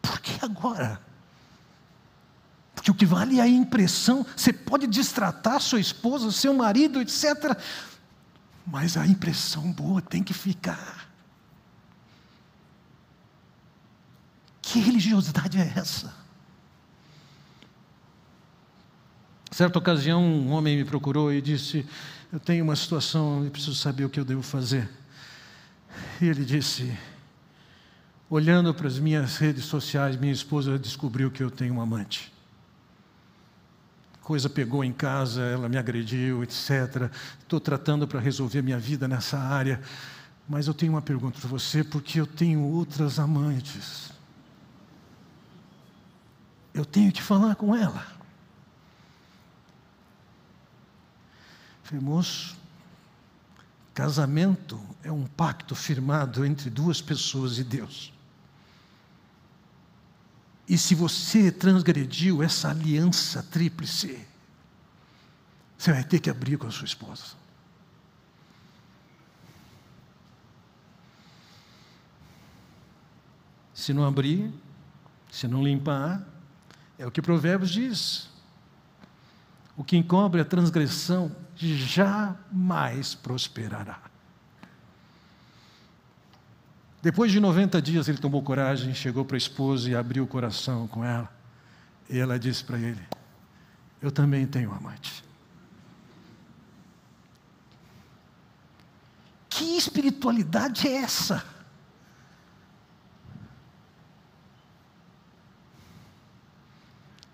Por 0.00 0.18
que 0.18 0.42
agora? 0.42 0.98
Porque 2.74 2.90
o 2.90 2.94
que 2.94 3.04
vale 3.04 3.38
é 3.38 3.42
a 3.42 3.46
impressão, 3.46 4.24
você 4.34 4.50
pode 4.50 4.86
distratar 4.86 5.60
sua 5.60 5.78
esposa, 5.78 6.32
seu 6.32 6.54
marido, 6.54 7.02
etc 7.02 7.54
mas 8.66 8.96
a 8.96 9.06
impressão 9.06 9.72
boa 9.72 10.00
tem 10.00 10.22
que 10.22 10.32
ficar. 10.32 11.10
Que 14.60 14.78
religiosidade 14.78 15.58
é 15.58 15.72
essa? 15.76 16.14
Certa 19.50 19.78
ocasião, 19.78 20.24
um 20.24 20.50
homem 20.52 20.78
me 20.78 20.84
procurou 20.84 21.30
e 21.32 21.42
disse: 21.42 21.86
Eu 22.32 22.40
tenho 22.40 22.64
uma 22.64 22.74
situação 22.74 23.44
e 23.46 23.50
preciso 23.50 23.74
saber 23.74 24.04
o 24.04 24.08
que 24.08 24.18
eu 24.18 24.24
devo 24.24 24.42
fazer. 24.42 24.88
E 26.20 26.24
ele 26.24 26.44
disse: 26.44 26.96
Olhando 28.30 28.72
para 28.72 28.86
as 28.86 28.98
minhas 28.98 29.36
redes 29.36 29.66
sociais, 29.66 30.16
minha 30.16 30.32
esposa 30.32 30.78
descobriu 30.78 31.30
que 31.30 31.42
eu 31.42 31.50
tenho 31.50 31.74
um 31.74 31.82
amante. 31.82 32.32
Coisa 34.22 34.48
pegou 34.48 34.84
em 34.84 34.92
casa, 34.92 35.42
ela 35.42 35.68
me 35.68 35.76
agrediu, 35.76 36.42
etc. 36.44 37.10
Estou 37.40 37.60
tratando 37.60 38.06
para 38.06 38.20
resolver 38.20 38.62
minha 38.62 38.78
vida 38.78 39.08
nessa 39.08 39.38
área. 39.38 39.80
Mas 40.48 40.66
eu 40.66 40.74
tenho 40.74 40.92
uma 40.92 41.02
pergunta 41.02 41.38
para 41.40 41.48
você, 41.48 41.82
porque 41.82 42.20
eu 42.20 42.26
tenho 42.26 42.60
outras 42.60 43.18
amantes. 43.18 44.10
Eu 46.72 46.84
tenho 46.84 47.12
que 47.12 47.22
falar 47.22 47.56
com 47.56 47.74
ela. 47.74 48.06
Falei, 51.82 52.02
moço, 52.02 52.56
casamento 53.92 54.80
é 55.02 55.10
um 55.10 55.26
pacto 55.26 55.74
firmado 55.74 56.44
entre 56.46 56.70
duas 56.70 57.02
pessoas 57.02 57.58
e 57.58 57.64
Deus. 57.64 58.12
E 60.68 60.78
se 60.78 60.94
você 60.94 61.50
transgrediu 61.50 62.42
essa 62.42 62.70
aliança 62.70 63.42
tríplice, 63.42 64.26
você 65.76 65.92
vai 65.92 66.04
ter 66.04 66.20
que 66.20 66.30
abrir 66.30 66.56
com 66.56 66.66
a 66.66 66.70
sua 66.70 66.84
esposa. 66.84 67.42
Se 73.74 73.92
não 73.92 74.06
abrir, 74.06 74.52
se 75.30 75.48
não 75.48 75.64
limpar, 75.64 76.24
é 76.96 77.04
o 77.04 77.10
que 77.10 77.20
Provérbios 77.20 77.70
diz. 77.70 78.28
O 79.76 79.82
que 79.82 79.96
encobre 79.96 80.40
a 80.40 80.44
transgressão 80.44 81.34
jamais 81.56 83.14
prosperará. 83.14 84.11
Depois 87.02 87.32
de 87.32 87.40
90 87.40 87.82
dias, 87.82 88.06
ele 88.06 88.18
tomou 88.18 88.40
coragem, 88.42 88.94
chegou 88.94 89.24
para 89.24 89.36
a 89.36 89.38
esposa 89.38 89.90
e 89.90 89.94
abriu 89.94 90.22
o 90.22 90.26
coração 90.26 90.86
com 90.86 91.04
ela. 91.04 91.28
E 92.08 92.16
ela 92.16 92.38
disse 92.38 92.62
para 92.62 92.78
ele: 92.78 93.02
Eu 94.00 94.12
também 94.12 94.46
tenho 94.46 94.70
um 94.70 94.74
amante. 94.74 95.24
Que 99.50 99.76
espiritualidade 99.76 100.86
é 100.86 100.98
essa? 100.98 101.44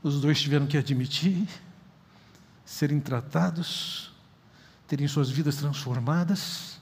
Os 0.02 0.18
dois 0.18 0.40
tiveram 0.40 0.66
que 0.66 0.78
admitir, 0.78 1.46
serem 2.64 3.00
tratados, 3.00 4.14
terem 4.86 5.06
suas 5.06 5.28
vidas 5.28 5.56
transformadas 5.56 6.77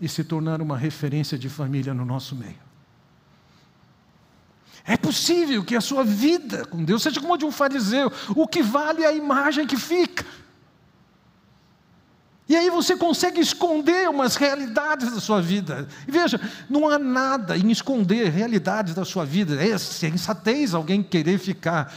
e 0.00 0.08
se 0.08 0.24
tornar 0.24 0.60
uma 0.60 0.76
referência 0.76 1.38
de 1.38 1.48
família 1.48 1.94
no 1.94 2.04
nosso 2.04 2.34
meio. 2.34 2.64
É 4.86 4.96
possível 4.96 5.64
que 5.64 5.74
a 5.74 5.80
sua 5.80 6.04
vida 6.04 6.66
com 6.66 6.84
Deus 6.84 7.02
seja 7.02 7.20
como 7.20 7.34
a 7.34 7.38
de 7.38 7.44
um 7.44 7.50
fariseu, 7.50 8.12
o 8.36 8.46
que 8.46 8.62
vale 8.62 9.02
é 9.02 9.06
a 9.06 9.12
imagem 9.12 9.66
que 9.66 9.76
fica. 9.76 10.24
E 12.46 12.54
aí 12.54 12.68
você 12.68 12.94
consegue 12.94 13.40
esconder 13.40 14.08
umas 14.10 14.36
realidades 14.36 15.10
da 15.10 15.20
sua 15.20 15.40
vida. 15.40 15.88
E 16.06 16.10
veja, 16.10 16.38
não 16.68 16.88
há 16.88 16.98
nada 16.98 17.56
em 17.56 17.70
esconder 17.70 18.30
realidades 18.30 18.94
da 18.94 19.04
sua 19.04 19.24
vida. 19.24 19.54
É 19.64 19.78
sensatez 19.78 20.74
alguém 20.74 21.02
querer 21.02 21.38
ficar 21.38 21.92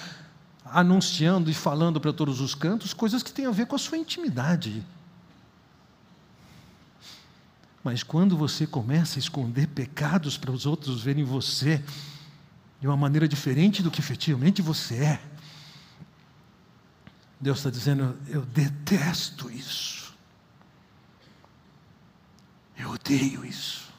anunciando 0.63 1.49
e 1.49 1.53
falando 1.53 1.99
para 1.99 2.13
todos 2.13 2.39
os 2.39 2.55
cantos 2.55 2.93
coisas 2.93 3.21
que 3.21 3.31
têm 3.31 3.45
a 3.45 3.51
ver 3.51 3.67
com 3.67 3.75
a 3.75 3.79
sua 3.79 3.97
intimidade. 3.97 4.85
Mas 7.87 8.03
quando 8.03 8.35
você 8.35 8.67
começa 8.67 9.17
a 9.17 9.21
esconder 9.21 9.65
pecados 9.65 10.37
para 10.37 10.51
os 10.51 10.65
outros 10.65 11.01
verem 11.01 11.23
você 11.23 11.81
de 12.81 12.85
uma 12.85 12.97
maneira 12.97 13.29
diferente 13.29 13.81
do 13.81 13.89
que 13.89 14.01
efetivamente 14.01 14.61
você 14.61 14.95
é, 14.95 15.21
Deus 17.39 17.59
está 17.59 17.69
dizendo: 17.69 18.17
eu 18.27 18.41
detesto 18.41 19.49
isso. 19.49 20.13
Eu 22.77 22.89
odeio 22.89 23.45
isso. 23.45 23.89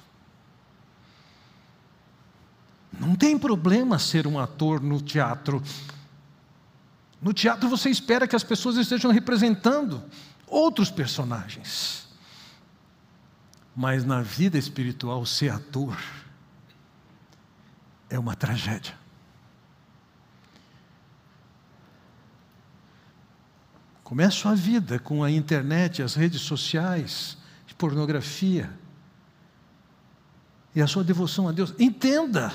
Não 3.00 3.16
tem 3.16 3.38
problema 3.38 3.98
ser 3.98 4.26
um 4.26 4.38
ator 4.38 4.82
no 4.82 5.00
teatro. 5.00 5.62
No 7.22 7.32
teatro 7.32 7.70
você 7.70 7.88
espera 7.88 8.28
que 8.28 8.36
as 8.36 8.44
pessoas 8.44 8.76
estejam 8.76 9.10
representando 9.10 10.04
outros 10.46 10.90
personagens. 10.90 12.06
Mas 13.80 14.04
na 14.04 14.22
vida 14.22 14.58
espiritual, 14.58 15.24
ser 15.24 15.52
ator 15.52 15.96
é 18.10 18.18
uma 18.18 18.34
tragédia. 18.34 18.92
Começa 24.02 24.50
a 24.50 24.54
vida 24.56 24.98
com 24.98 25.22
a 25.22 25.30
internet, 25.30 26.02
as 26.02 26.16
redes 26.16 26.40
sociais, 26.40 27.38
pornografia. 27.78 28.68
E 30.74 30.82
a 30.82 30.88
sua 30.88 31.04
devoção 31.04 31.48
a 31.48 31.52
Deus. 31.52 31.72
Entenda 31.78 32.52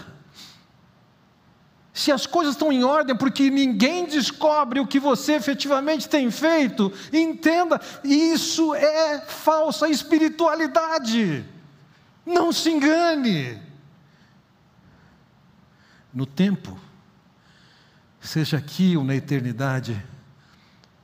se 1.93 2.11
as 2.11 2.25
coisas 2.25 2.55
estão 2.55 2.71
em 2.71 2.83
ordem 2.83 3.15
porque 3.15 3.51
ninguém 3.51 4.07
descobre 4.07 4.79
o 4.79 4.87
que 4.87 4.99
você 4.99 5.33
efetivamente 5.33 6.09
tem 6.09 6.31
feito, 6.31 6.91
entenda, 7.13 7.79
isso 8.03 8.73
é 8.73 9.21
falsa 9.21 9.87
espiritualidade. 9.87 11.45
Não 12.25 12.51
se 12.51 12.71
engane. 12.71 13.61
No 16.11 16.25
tempo, 16.25 16.79
seja 18.19 18.57
aqui 18.57 18.97
ou 18.97 19.03
na 19.03 19.15
eternidade, 19.15 20.03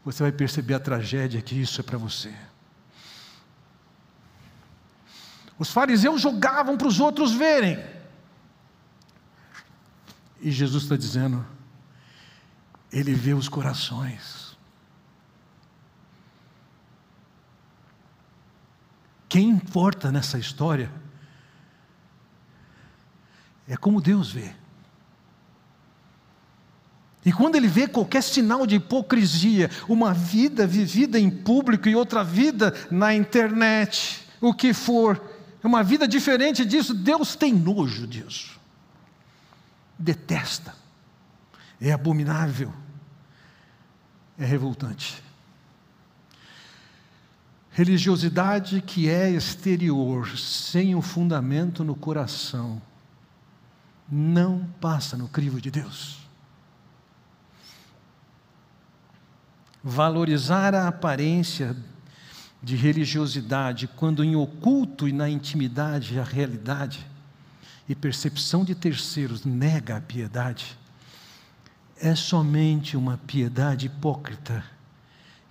você 0.04 0.24
vai 0.24 0.32
perceber 0.32 0.74
a 0.74 0.80
tragédia 0.80 1.40
que 1.40 1.60
isso 1.62 1.82
é 1.82 1.84
para 1.84 2.00
você. 2.00 2.34
Os 5.60 5.70
fariseus 5.70 6.20
jogavam 6.20 6.76
para 6.78 6.88
os 6.88 7.00
outros 7.00 7.32
verem. 7.32 7.99
E 10.42 10.52
Jesus 10.52 10.84
está 10.84 10.96
dizendo, 10.96 11.46
Ele 12.92 13.14
vê 13.14 13.34
os 13.34 13.50
corações. 13.50 14.58
Quem 19.28 19.50
importa 19.50 20.12
nessa 20.12 20.40
história 20.40 20.92
é 23.68 23.78
como 23.78 24.02
Deus 24.02 24.32
vê. 24.32 24.52
E 27.24 27.32
quando 27.32 27.56
ele 27.56 27.68
vê 27.68 27.86
qualquer 27.88 28.24
sinal 28.24 28.66
de 28.66 28.76
hipocrisia, 28.76 29.70
uma 29.88 30.14
vida 30.14 30.66
vivida 30.66 31.20
em 31.20 31.30
público 31.30 31.88
e 31.88 31.96
outra 31.96 32.24
vida 32.24 32.74
na 32.90 33.14
internet, 33.14 34.26
o 34.42 34.52
que 34.52 34.74
for, 34.74 35.22
uma 35.62 35.84
vida 35.84 36.08
diferente 36.08 36.66
disso, 36.66 36.94
Deus 36.94 37.36
tem 37.36 37.54
nojo 37.54 38.08
disso 38.08 38.59
detesta, 40.00 40.74
é 41.82 41.92
abominável, 41.92 42.74
é 44.38 44.46
revoltante. 44.46 45.22
Religiosidade 47.72 48.82
que 48.82 49.10
é 49.10 49.30
exterior, 49.30 50.38
sem 50.38 50.96
o 50.96 51.02
fundamento 51.02 51.84
no 51.84 51.96
coração, 51.96 52.82
não 54.10 54.68
passa 54.82 55.18
no 55.18 55.28
crivo 55.28 55.62
de 55.62 55.70
Deus. 55.70 56.18
Valorizar 59.84 60.74
a 60.74 60.88
aparência 60.88 61.76
de 62.62 62.76
religiosidade, 62.76 63.88
quando 63.88 64.24
em 64.24 64.36
oculto 64.36 65.08
e 65.08 65.14
na 65.14 65.30
intimidade 65.30 66.20
a 66.20 66.24
realidade, 66.24 67.06
e 67.90 67.96
percepção 67.96 68.64
de 68.64 68.76
terceiros 68.76 69.44
nega 69.44 69.98
a 69.98 70.02
piedade, 70.02 70.78
é 72.00 72.14
somente 72.14 72.96
uma 72.96 73.18
piedade 73.18 73.88
hipócrita 73.88 74.64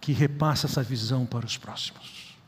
que 0.01 0.12
repassa 0.12 0.68
essa 0.68 0.81
visão 0.81 1.27
para 1.27 1.44
os 1.44 1.59
próximos. 1.59 2.38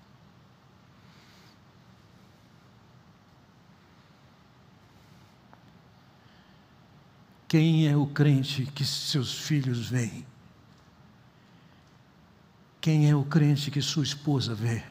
Quem 7.48 7.88
é 7.88 7.96
o 7.96 8.06
crente 8.06 8.66
que 8.66 8.84
seus 8.84 9.40
filhos 9.40 9.88
veem? 9.88 10.24
Quem 12.80 13.10
é 13.10 13.14
o 13.14 13.24
crente 13.24 13.72
que 13.72 13.82
sua 13.82 14.04
esposa 14.04 14.54
vê? 14.54 14.84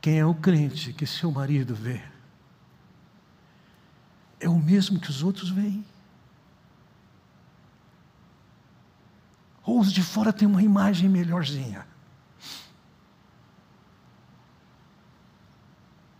Quem 0.00 0.18
é 0.18 0.26
o 0.26 0.34
crente 0.34 0.92
que 0.92 1.06
seu 1.06 1.30
marido 1.30 1.76
vê? 1.76 2.02
É 4.40 4.48
o 4.48 4.58
mesmo 4.58 4.98
que 4.98 5.10
os 5.10 5.22
outros 5.22 5.50
veem. 5.50 5.84
Ou 9.64 9.78
os 9.78 9.92
de 9.92 10.02
fora 10.02 10.32
têm 10.32 10.48
uma 10.48 10.62
imagem 10.62 11.08
melhorzinha. 11.08 11.86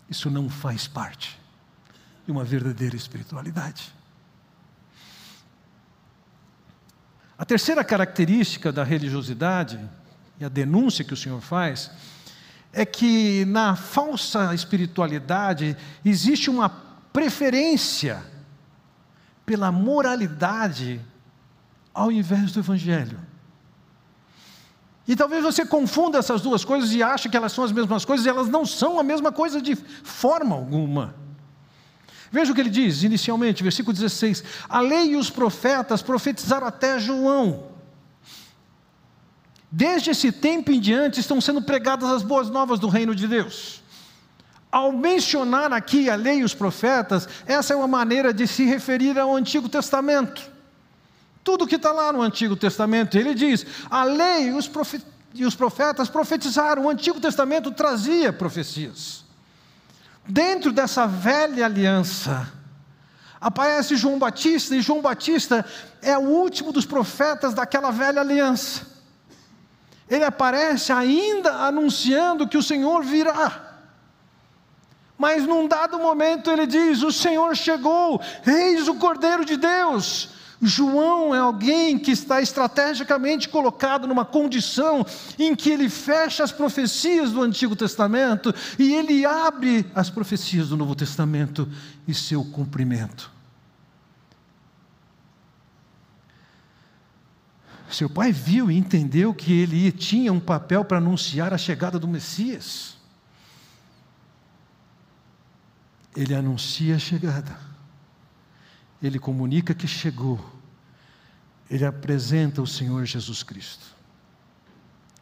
Isso 0.09 0.30
não 0.30 0.50
faz 0.50 0.87
parte 0.87 1.40
de 2.26 2.33
uma 2.33 2.44
verdadeira 2.44 2.94
espiritualidade. 2.94 3.92
A 7.38 7.44
terceira 7.44 7.83
característica 7.83 8.70
da 8.70 8.85
religiosidade, 8.85 9.80
e 10.38 10.44
a 10.44 10.48
denúncia 10.48 11.04
que 11.04 11.14
o 11.14 11.16
Senhor 11.16 11.40
faz, 11.40 11.90
é 12.72 12.85
que 12.85 13.44
na 13.46 13.74
falsa 13.74 14.54
espiritualidade 14.54 15.76
existe 16.04 16.50
uma 16.50 16.89
preferência 17.12 18.22
pela 19.44 19.72
moralidade 19.72 21.00
ao 21.92 22.10
invés 22.10 22.52
do 22.52 22.60
Evangelho. 22.60 23.18
E 25.08 25.16
talvez 25.16 25.42
você 25.42 25.66
confunda 25.66 26.18
essas 26.18 26.40
duas 26.40 26.64
coisas 26.64 26.92
e 26.92 27.02
ache 27.02 27.28
que 27.28 27.36
elas 27.36 27.52
são 27.52 27.64
as 27.64 27.72
mesmas 27.72 28.04
coisas, 28.04 28.24
e 28.24 28.28
elas 28.28 28.48
não 28.48 28.64
são 28.64 29.00
a 29.00 29.02
mesma 29.02 29.32
coisa 29.32 29.60
de 29.60 29.74
forma 29.74 30.54
alguma. 30.54 31.14
Veja 32.30 32.52
o 32.52 32.54
que 32.54 32.60
ele 32.60 32.70
diz 32.70 33.02
inicialmente, 33.02 33.62
versículo 33.62 33.92
16: 33.92 34.44
A 34.68 34.80
lei 34.80 35.12
e 35.12 35.16
os 35.16 35.28
profetas 35.28 36.00
profetizaram 36.00 36.66
até 36.66 36.98
João. 36.98 37.70
Desde 39.68 40.10
esse 40.10 40.30
tempo 40.30 40.70
em 40.70 40.80
diante 40.80 41.18
estão 41.18 41.40
sendo 41.40 41.62
pregadas 41.62 42.08
as 42.08 42.22
boas 42.22 42.48
novas 42.48 42.78
do 42.78 42.88
reino 42.88 43.14
de 43.14 43.26
Deus. 43.26 43.79
Ao 44.70 44.92
mencionar 44.92 45.72
aqui 45.72 46.09
a 46.09 46.14
lei 46.14 46.38
e 46.38 46.44
os 46.44 46.54
profetas, 46.54 47.28
essa 47.44 47.72
é 47.72 47.76
uma 47.76 47.88
maneira 47.88 48.33
de 48.33 48.46
se 48.46 48.64
referir 48.64 49.18
ao 49.18 49.35
Antigo 49.35 49.68
Testamento. 49.68 50.48
Tudo 51.42 51.66
que 51.66 51.74
está 51.74 51.90
lá 51.90 52.12
no 52.12 52.22
Antigo 52.22 52.54
Testamento, 52.54 53.18
ele 53.18 53.35
diz: 53.35 53.66
a 53.90 54.04
lei 54.04 54.48
e 54.48 54.52
os, 54.52 54.70
e 55.35 55.44
os 55.44 55.56
profetas 55.56 56.09
profetizaram, 56.09 56.85
o 56.85 56.88
Antigo 56.88 57.18
Testamento 57.18 57.72
trazia 57.72 58.33
profecias. 58.33 59.24
Dentro 60.24 60.70
dessa 60.70 61.06
velha 61.06 61.64
aliança, 61.64 62.52
aparece 63.40 63.96
João 63.96 64.18
Batista, 64.18 64.76
e 64.76 64.80
João 64.80 65.02
Batista 65.02 65.64
é 66.00 66.16
o 66.16 66.22
último 66.22 66.72
dos 66.72 66.87
profetas 66.87 67.54
daquela 67.54 67.90
velha 67.90 68.20
aliança. 68.20 68.87
Ele 70.09 70.24
aparece 70.24 70.92
ainda 70.92 71.54
anunciando 71.54 72.46
que 72.46 72.59
o 72.59 72.62
Senhor 72.62 73.02
virá. 73.02 73.69
Mas 75.20 75.46
num 75.46 75.68
dado 75.68 76.00
momento 76.00 76.50
ele 76.50 76.66
diz: 76.66 77.02
O 77.02 77.12
Senhor 77.12 77.54
chegou, 77.54 78.20
eis 78.46 78.88
o 78.88 78.94
Cordeiro 78.94 79.44
de 79.44 79.56
Deus 79.56 80.40
João 80.62 81.35
é 81.35 81.38
alguém 81.38 81.98
que 81.98 82.11
está 82.11 82.42
estrategicamente 82.42 83.48
colocado 83.48 84.06
numa 84.06 84.26
condição 84.26 85.06
em 85.38 85.56
que 85.56 85.70
ele 85.70 85.88
fecha 85.88 86.44
as 86.44 86.52
profecias 86.52 87.33
do 87.33 87.40
Antigo 87.40 87.74
Testamento 87.74 88.54
e 88.78 88.92
ele 88.94 89.24
abre 89.24 89.87
as 89.94 90.11
profecias 90.11 90.68
do 90.68 90.76
Novo 90.76 90.94
Testamento 90.94 91.66
e 92.06 92.12
seu 92.12 92.44
cumprimento. 92.44 93.33
Seu 97.90 98.09
pai 98.09 98.30
viu 98.30 98.70
e 98.70 98.76
entendeu 98.76 99.33
que 99.35 99.52
ele 99.52 99.90
tinha 99.90 100.33
um 100.33 100.38
papel 100.38 100.85
para 100.85 100.98
anunciar 100.98 101.54
a 101.54 101.59
chegada 101.59 101.98
do 101.98 102.06
Messias. 102.06 102.99
Ele 106.16 106.34
anuncia 106.34 106.96
a 106.96 106.98
chegada 106.98 107.70
ele 109.02 109.18
comunica 109.18 109.74
que 109.74 109.86
chegou, 109.86 110.38
ele 111.70 111.84
apresenta 111.84 112.60
o 112.60 112.66
Senhor 112.66 113.04
Jesus 113.06 113.42
Cristo. 113.42 113.86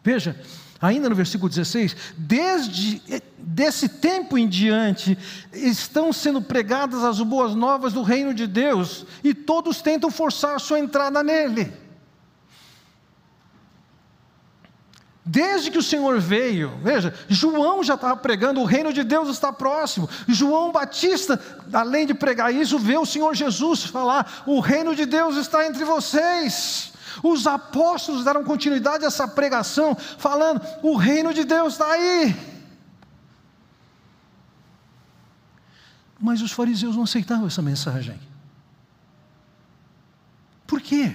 Veja, 0.03 0.41
ainda 0.81 1.09
no 1.09 1.15
versículo 1.15 1.49
16, 1.49 1.95
desde 2.17 3.03
desse 3.39 3.89
tempo 3.89 4.37
em 4.37 4.49
diante 4.49 5.17
estão 5.53 6.13
sendo 6.13 6.41
pregadas 6.43 7.05
as 7.05 7.21
boas 7.21 7.55
novas 7.55 7.93
do 7.93 8.03
reino 8.03 8.35
de 8.35 8.47
Deus 8.47 9.07
e 9.23 9.33
todos 9.35 9.83
tentam 9.83 10.11
forçar 10.11 10.59
sua 10.59 10.79
entrada 10.79 11.23
nele. 11.23 11.73
Desde 15.31 15.71
que 15.71 15.77
o 15.77 15.83
Senhor 15.83 16.19
veio, 16.19 16.81
veja, 16.83 17.13
João 17.29 17.85
já 17.85 17.97
estava 17.97 18.17
pregando, 18.17 18.63
o 18.63 18.65
reino 18.65 18.95
de 18.95 19.05
Deus 19.05 19.29
está 19.29 19.53
próximo. 19.53 20.09
João 20.27 20.73
Batista, 20.73 21.39
além 21.71 22.07
de 22.07 22.15
pregar 22.15 22.55
isso, 22.55 22.79
vê 22.79 22.97
o 22.97 23.05
Senhor 23.05 23.35
Jesus 23.35 23.85
falar: 23.85 24.45
o 24.47 24.59
reino 24.59 24.97
de 24.97 25.05
Deus 25.05 25.37
está 25.37 25.67
entre 25.67 25.85
vocês. 25.85 26.95
Os 27.23 27.47
apóstolos 27.47 28.25
deram 28.25 28.43
continuidade 28.43 29.05
a 29.05 29.09
essa 29.09 29.29
pregação, 29.29 29.95
falando: 29.95 30.63
o 30.83 30.97
reino 30.97 31.35
de 31.35 31.45
Deus 31.45 31.75
está 31.75 31.93
aí. 31.93 32.35
Mas 36.19 36.41
os 36.41 36.53
fariseus 36.53 36.97
não 36.97 37.03
aceitavam 37.03 37.47
essa 37.47 37.61
mensagem. 37.61 38.19
Por 40.67 40.81
quê? 40.81 41.15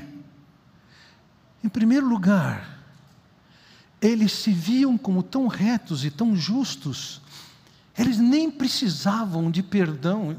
Em 1.63 1.69
primeiro 1.69 2.05
lugar, 2.05 2.72
eles 4.03 4.33
se 4.33 4.51
viam 4.51 4.97
como 4.97 5.23
tão 5.23 5.47
retos 5.47 6.03
e 6.03 6.11
tão 6.11 6.35
justos, 6.35 7.21
eles 7.97 8.17
nem 8.17 8.51
precisavam 8.51 9.49
de 9.49 9.63
perdão, 9.63 10.35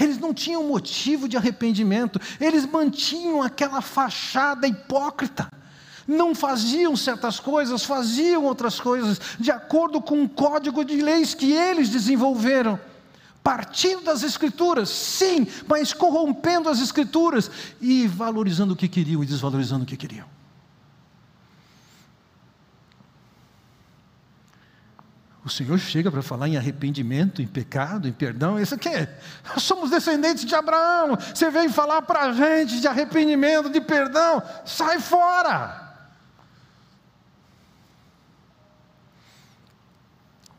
eles 0.00 0.16
não 0.18 0.32
tinham 0.32 0.66
motivo 0.66 1.28
de 1.28 1.36
arrependimento, 1.36 2.18
eles 2.40 2.64
mantinham 2.64 3.42
aquela 3.42 3.82
fachada 3.82 4.66
hipócrita, 4.66 5.50
não 6.06 6.34
faziam 6.34 6.96
certas 6.96 7.38
coisas, 7.38 7.84
faziam 7.84 8.44
outras 8.44 8.80
coisas, 8.80 9.20
de 9.38 9.50
acordo 9.50 10.00
com 10.00 10.22
um 10.22 10.28
código 10.28 10.82
de 10.82 11.02
leis 11.02 11.34
que 11.34 11.52
eles 11.52 11.90
desenvolveram. 11.90 12.80
Partindo 13.42 14.04
das 14.04 14.22
Escrituras, 14.22 14.88
sim, 14.88 15.46
mas 15.66 15.92
corrompendo 15.92 16.68
as 16.68 16.80
Escrituras 16.80 17.50
e 17.80 18.06
valorizando 18.06 18.72
o 18.72 18.76
que 18.76 18.88
queriam 18.88 19.22
e 19.22 19.26
desvalorizando 19.26 19.84
o 19.84 19.86
que 19.86 19.96
queriam. 19.96 20.37
O 25.48 25.50
Senhor 25.50 25.78
chega 25.78 26.10
para 26.10 26.20
falar 26.20 26.46
em 26.46 26.58
arrependimento, 26.58 27.40
em 27.40 27.46
pecado, 27.46 28.06
em 28.06 28.12
perdão. 28.12 28.60
Isso 28.60 28.74
aqui, 28.74 29.08
nós 29.48 29.62
somos 29.62 29.88
descendentes 29.88 30.44
de 30.44 30.54
Abraão. 30.54 31.16
Você 31.16 31.50
vem 31.50 31.70
falar 31.70 32.02
para 32.02 32.24
a 32.24 32.32
gente 32.34 32.82
de 32.82 32.86
arrependimento, 32.86 33.70
de 33.70 33.80
perdão. 33.80 34.42
Sai 34.66 35.00
fora. 35.00 35.96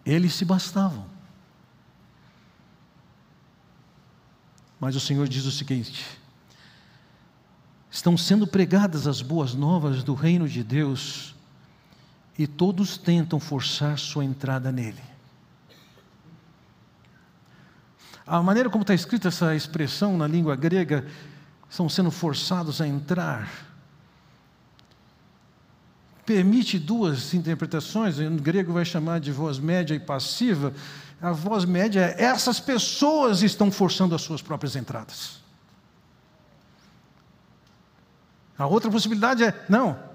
Eles 0.04 0.34
se 0.34 0.44
bastavam. 0.44 1.06
Mas 4.80 4.96
o 4.96 5.00
Senhor 5.00 5.28
diz 5.28 5.46
o 5.46 5.52
seguinte: 5.52 6.04
estão 7.92 8.18
sendo 8.18 8.48
pregadas 8.48 9.06
as 9.06 9.22
boas 9.22 9.54
novas 9.54 10.04
do 10.04 10.16
reino 10.16 10.50
de 10.50 10.64
Deus 10.64 11.36
e 12.40 12.48
todos 12.48 12.98
tentam 12.98 13.38
forçar 13.38 14.00
sua 14.00 14.24
entrada 14.24 14.72
nele. 14.72 15.04
A 18.26 18.42
maneira 18.42 18.70
como 18.70 18.84
está 18.84 18.94
escrita 18.94 19.28
essa 19.28 19.54
expressão 19.54 20.18
na 20.18 20.26
língua 20.26 20.56
grega, 20.56 21.06
estão 21.70 21.90
sendo 21.90 22.10
forçados 22.10 22.80
a 22.80 22.88
entrar, 22.88 23.52
permite 26.26 26.80
duas 26.80 27.34
interpretações, 27.34 28.20
em 28.20 28.38
grego 28.38 28.72
vai 28.72 28.86
chamar 28.86 29.20
de 29.20 29.34
voz 29.34 29.60
média 29.60 29.94
e 29.94 30.00
passiva. 30.00 30.74
A 31.22 31.34
voz 31.34 31.66
média 31.66 32.16
é 32.18 32.24
essas 32.24 32.58
pessoas 32.62 33.42
estão 33.42 33.70
forçando 33.70 34.16
as 34.16 34.22
suas 34.22 34.42
próprias 34.42 34.78
entradas. 34.78 35.42
A 38.58 38.66
outra 38.66 38.90
possibilidade 38.90 39.44
é, 39.44 39.66
não, 39.68 40.09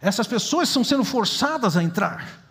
essas 0.00 0.26
pessoas 0.26 0.68
estão 0.68 0.84
sendo 0.84 1.04
forçadas 1.04 1.76
a 1.76 1.82
entrar. 1.82 2.46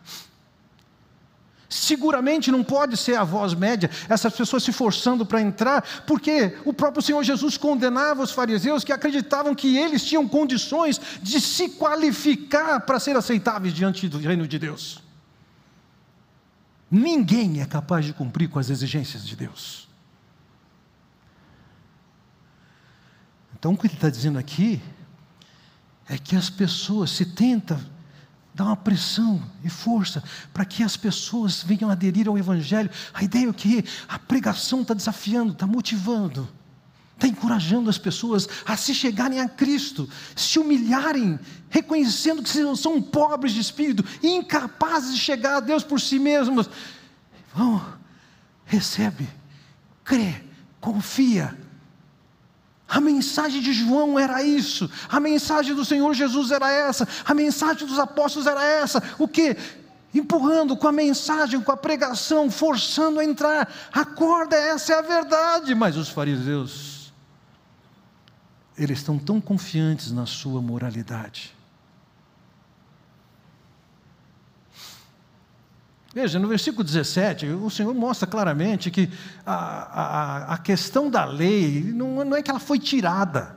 Seguramente 1.67 2.51
não 2.51 2.63
pode 2.63 2.95
ser 2.95 3.15
a 3.15 3.23
voz 3.23 3.53
média, 3.53 3.89
essas 4.07 4.33
pessoas 4.33 4.63
se 4.63 4.71
forçando 4.71 5.25
para 5.25 5.41
entrar, 5.41 5.81
porque 6.07 6.57
o 6.63 6.73
próprio 6.73 7.01
Senhor 7.03 7.21
Jesus 7.23 7.57
condenava 7.57 8.23
os 8.23 8.31
fariseus 8.31 8.83
que 8.83 8.93
acreditavam 8.93 9.53
que 9.53 9.77
eles 9.77 10.03
tinham 10.03 10.27
condições 10.27 10.99
de 11.21 11.41
se 11.41 11.69
qualificar 11.69 12.79
para 12.81 12.99
ser 12.99 13.17
aceitáveis 13.17 13.73
diante 13.73 14.07
do 14.07 14.17
reino 14.17 14.47
de 14.47 14.57
Deus. 14.57 15.03
Ninguém 16.89 17.61
é 17.61 17.65
capaz 17.65 18.05
de 18.05 18.13
cumprir 18.13 18.47
com 18.49 18.57
as 18.59 18.69
exigências 18.69 19.25
de 19.25 19.35
Deus. 19.35 19.87
Então, 23.57 23.73
o 23.73 23.77
que 23.77 23.87
ele 23.87 23.95
está 23.95 24.09
dizendo 24.09 24.37
aqui 24.37 24.81
é 26.07 26.17
que 26.17 26.35
as 26.35 26.49
pessoas 26.49 27.09
se 27.11 27.25
tenta 27.25 27.79
dar 28.53 28.65
uma 28.65 28.77
pressão 28.77 29.41
e 29.63 29.69
força 29.69 30.23
para 30.53 30.63
que 30.63 30.81
as 30.81 30.95
pessoas 30.95 31.61
venham 31.61 31.89
aderir 31.89 32.27
ao 32.27 32.37
Evangelho. 32.37 32.89
A 33.13 33.21
ideia 33.23 33.49
é 33.49 33.53
que 33.53 33.83
a 34.07 34.17
pregação 34.17 34.81
está 34.81 34.93
desafiando, 34.93 35.51
está 35.51 35.67
motivando, 35.67 36.47
está 37.15 37.27
encorajando 37.27 37.89
as 37.89 37.97
pessoas 37.97 38.47
a 38.65 38.77
se 38.77 38.95
chegarem 38.95 39.41
a 39.41 39.49
Cristo, 39.49 40.07
se 40.35 40.57
humilharem, 40.57 41.37
reconhecendo 41.69 42.41
que 42.41 42.75
são 42.77 43.01
pobres 43.01 43.51
de 43.51 43.59
espírito, 43.59 44.05
incapazes 44.23 45.13
de 45.13 45.19
chegar 45.19 45.57
a 45.57 45.59
Deus 45.59 45.83
por 45.83 45.99
si 45.99 46.17
mesmos. 46.17 46.69
Vão, 47.53 47.85
recebe, 48.65 49.27
crê, 50.03 50.43
confia, 50.79 51.57
a 52.87 53.01
mensagem 53.01 53.61
de 53.61 53.73
João 53.73 54.17
era 54.19 54.43
isso, 54.43 54.89
a 55.09 55.19
mensagem 55.19 55.73
do 55.73 55.83
Senhor 55.83 56.13
Jesus 56.13 56.51
era 56.51 56.71
essa, 56.71 57.07
a 57.25 57.33
mensagem 57.33 57.87
dos 57.87 57.97
apóstolos 57.97 58.47
era 58.47 58.63
essa. 58.63 59.01
O 59.17 59.27
que? 59.27 59.57
Empurrando 60.13 60.77
com 60.77 60.87
a 60.87 60.91
mensagem, 60.91 61.59
com 61.59 61.71
a 61.71 61.77
pregação, 61.77 62.49
forçando 62.49 63.19
a 63.19 63.25
entrar. 63.25 63.69
Acorda, 63.91 64.55
essa 64.55 64.93
é 64.93 64.99
a 64.99 65.01
verdade. 65.01 65.75
Mas 65.75 65.97
os 65.97 66.07
fariseus, 66.07 67.11
eles 68.77 68.99
estão 68.99 69.17
tão 69.17 69.41
confiantes 69.41 70.11
na 70.11 70.25
sua 70.25 70.61
moralidade 70.61 71.55
Veja, 76.15 76.39
no 76.39 76.47
versículo 76.47 76.81
17, 76.81 77.45
o 77.47 77.69
Senhor 77.69 77.93
mostra 77.93 78.25
claramente 78.25 78.89
que 78.89 79.11
a, 79.45 79.53
a, 79.53 80.53
a 80.53 80.57
questão 80.57 81.09
da 81.09 81.25
lei 81.25 81.83
não, 81.93 82.23
não 82.23 82.37
é 82.37 82.41
que 82.41 82.49
ela 82.49 82.59
foi 82.59 82.79
tirada, 82.79 83.53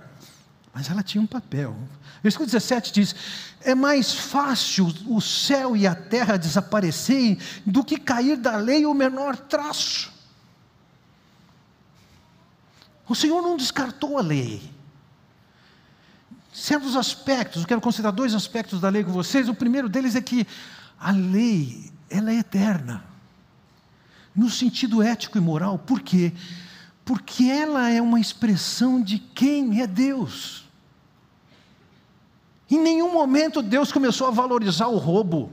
mas 0.74 0.90
ela 0.90 1.00
tinha 1.00 1.22
um 1.22 1.26
papel. 1.26 1.76
Versículo 2.20 2.46
17 2.46 2.92
diz: 2.92 3.14
É 3.60 3.76
mais 3.76 4.12
fácil 4.12 4.92
o 5.06 5.20
céu 5.20 5.76
e 5.76 5.86
a 5.86 5.94
terra 5.94 6.36
desaparecerem 6.36 7.38
do 7.64 7.84
que 7.84 7.96
cair 7.96 8.36
da 8.36 8.56
lei 8.56 8.84
o 8.84 8.92
menor 8.92 9.36
traço. 9.36 10.12
O 13.08 13.14
Senhor 13.14 13.40
não 13.40 13.56
descartou 13.56 14.18
a 14.18 14.20
lei. 14.20 14.68
Certos 16.52 16.96
aspectos, 16.96 17.62
eu 17.62 17.68
quero 17.68 17.80
considerar 17.80 18.10
dois 18.10 18.34
aspectos 18.34 18.80
da 18.80 18.88
lei 18.88 19.04
com 19.04 19.12
vocês. 19.12 19.48
O 19.48 19.54
primeiro 19.54 19.88
deles 19.88 20.16
é 20.16 20.20
que 20.20 20.44
a 20.98 21.12
lei 21.12 21.96
ela 22.10 22.30
é 22.30 22.36
eterna. 22.36 23.04
No 24.34 24.48
sentido 24.48 25.02
ético 25.02 25.38
e 25.38 25.40
moral, 25.40 25.78
por 25.78 26.00
quê? 26.00 26.32
Porque 27.04 27.44
ela 27.44 27.90
é 27.90 28.00
uma 28.00 28.20
expressão 28.20 29.00
de 29.00 29.18
quem 29.18 29.80
é 29.80 29.86
Deus. 29.86 30.64
Em 32.70 32.78
nenhum 32.78 33.12
momento 33.12 33.62
Deus 33.62 33.90
começou 33.90 34.26
a 34.26 34.30
valorizar 34.30 34.88
o 34.88 34.98
roubo, 34.98 35.50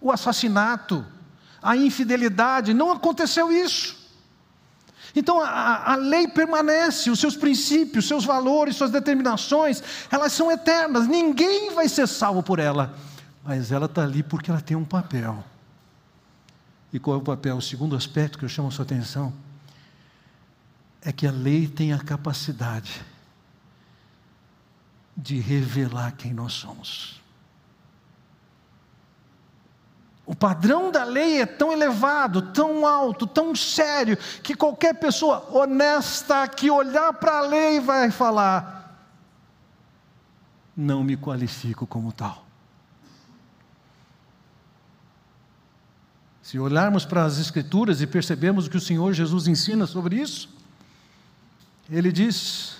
o 0.00 0.10
assassinato, 0.10 1.06
a 1.62 1.76
infidelidade, 1.76 2.74
não 2.74 2.92
aconteceu 2.92 3.52
isso. 3.52 3.96
Então 5.14 5.40
a, 5.40 5.92
a, 5.92 5.96
lei 5.96 6.28
permanece, 6.28 7.10
os 7.10 7.18
seus 7.18 7.36
princípios, 7.36 8.06
seus 8.06 8.24
valores, 8.24 8.76
suas 8.76 8.90
determinações, 8.90 9.82
elas 10.10 10.32
são 10.32 10.50
eternas, 10.50 11.06
ninguém 11.06 11.72
vai 11.72 11.88
ser 11.88 12.06
salvo 12.06 12.42
por 12.42 12.58
ela, 12.58 12.94
mas 13.44 13.72
ela 13.72 13.86
está 13.86 14.02
ali 14.02 14.22
porque 14.22 14.50
ela 14.50 14.60
tem 14.60 14.76
um 14.76 14.84
papel. 14.84 15.42
E 16.92 16.98
qual 16.98 17.16
é 17.16 17.20
o 17.20 17.24
papel? 17.24 17.56
O 17.56 17.62
segundo 17.62 17.96
aspecto 17.96 18.38
que 18.38 18.44
eu 18.44 18.48
chamo 18.48 18.68
a 18.68 18.70
sua 18.70 18.84
atenção 18.84 19.32
é 21.02 21.12
que 21.12 21.26
a 21.26 21.30
lei 21.30 21.68
tem 21.68 21.92
a 21.92 21.98
capacidade 21.98 23.04
de 25.16 25.38
revelar 25.38 26.12
quem 26.12 26.32
nós 26.32 26.52
somos. 26.52 27.20
O 30.24 30.34
padrão 30.34 30.90
da 30.92 31.04
lei 31.04 31.40
é 31.40 31.46
tão 31.46 31.72
elevado, 31.72 32.52
tão 32.52 32.86
alto, 32.86 33.26
tão 33.26 33.54
sério, 33.54 34.16
que 34.42 34.54
qualquer 34.54 34.94
pessoa 34.94 35.48
honesta 35.50 36.46
que 36.46 36.70
olhar 36.70 37.14
para 37.14 37.38
a 37.38 37.40
lei 37.40 37.80
vai 37.80 38.10
falar: 38.10 39.00
não 40.76 41.02
me 41.02 41.16
qualifico 41.16 41.86
como 41.86 42.12
tal. 42.12 42.47
Se 46.48 46.58
olharmos 46.58 47.04
para 47.04 47.26
as 47.26 47.38
Escrituras 47.38 48.00
e 48.00 48.06
percebemos 48.06 48.66
o 48.66 48.70
que 48.70 48.78
o 48.78 48.80
Senhor 48.80 49.12
Jesus 49.12 49.46
ensina 49.46 49.86
sobre 49.86 50.16
isso, 50.16 50.48
ele 51.90 52.10
diz 52.10 52.78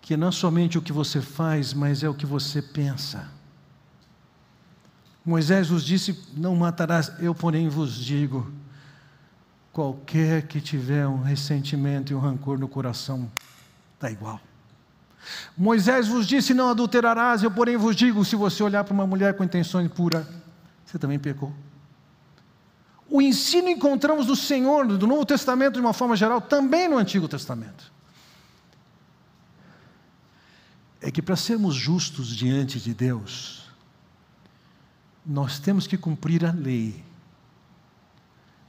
que 0.00 0.16
não 0.16 0.32
somente 0.32 0.78
o 0.78 0.80
que 0.80 0.90
você 0.90 1.20
faz, 1.20 1.74
mas 1.74 2.02
é 2.02 2.08
o 2.08 2.14
que 2.14 2.24
você 2.24 2.62
pensa. 2.62 3.28
Moisés 5.22 5.68
vos 5.68 5.84
disse: 5.84 6.18
Não 6.34 6.56
matarás, 6.56 7.12
eu, 7.18 7.34
porém, 7.34 7.68
vos 7.68 7.94
digo: 7.96 8.50
qualquer 9.70 10.46
que 10.46 10.62
tiver 10.62 11.06
um 11.06 11.20
ressentimento 11.20 12.10
e 12.10 12.16
um 12.16 12.20
rancor 12.20 12.58
no 12.58 12.68
coração, 12.68 13.30
está 13.96 14.10
igual. 14.10 14.40
Moisés 15.58 16.08
vos 16.08 16.26
disse: 16.26 16.54
Não 16.54 16.70
adulterarás, 16.70 17.42
eu, 17.42 17.50
porém, 17.50 17.76
vos 17.76 17.94
digo: 17.94 18.24
se 18.24 18.34
você 18.34 18.62
olhar 18.62 18.82
para 18.82 18.94
uma 18.94 19.06
mulher 19.06 19.36
com 19.36 19.44
intenção 19.44 19.82
impura, 19.82 20.26
você 20.84 20.98
também 20.98 21.18
pecou. 21.18 21.52
O 23.08 23.20
ensino 23.20 23.68
encontramos 23.68 24.26
do 24.26 24.34
Senhor, 24.34 24.86
do 24.86 25.06
Novo 25.06 25.26
Testamento 25.26 25.74
de 25.74 25.80
uma 25.80 25.92
forma 25.92 26.16
geral, 26.16 26.40
também 26.40 26.88
no 26.88 26.98
Antigo 26.98 27.28
Testamento. 27.28 27.92
É 31.00 31.10
que 31.10 31.20
para 31.20 31.36
sermos 31.36 31.74
justos 31.74 32.28
diante 32.28 32.80
de 32.80 32.94
Deus, 32.94 33.68
nós 35.24 35.58
temos 35.58 35.86
que 35.86 35.98
cumprir 35.98 36.44
a 36.44 36.50
lei 36.50 37.04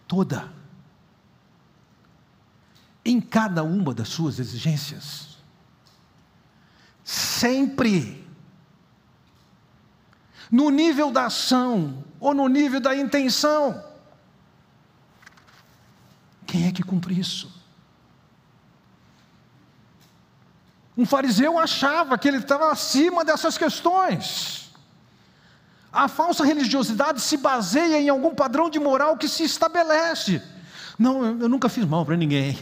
toda, 0.08 0.51
em 3.04 3.21
cada 3.21 3.63
uma 3.63 3.93
das 3.93 4.10
suas 4.10 4.39
exigências, 4.39 5.38
sempre 7.04 8.24
no 10.51 10.69
nível 10.69 11.12
da 11.12 11.25
ação 11.25 12.03
ou 12.19 12.34
no 12.34 12.47
nível 12.47 12.79
da 12.79 12.95
intenção. 12.95 13.84
Quem 16.45 16.67
é 16.67 16.71
que 16.71 16.84
cumpre 16.84 17.19
isso? 17.19 17.51
Um 20.97 21.05
fariseu 21.05 21.60
achava 21.60 22.17
que 22.17 22.27
ele 22.27 22.38
estava 22.38 22.71
acima 22.71 23.25
dessas 23.25 23.58
questões. 23.58 24.71
A 25.91 26.08
falsa 26.08 26.43
religiosidade 26.43 27.21
se 27.21 27.38
baseia 27.38 27.99
em 27.99 28.10
algum 28.10 28.34
padrão 28.34 28.69
de 28.69 28.79
moral 28.79 29.17
que 29.17 29.27
se 29.27 29.43
estabelece. 29.43 30.41
Não, 30.97 31.25
eu 31.25 31.49
nunca 31.49 31.67
fiz 31.67 31.86
mal 31.86 32.05
para 32.05 32.15
ninguém. 32.15 32.58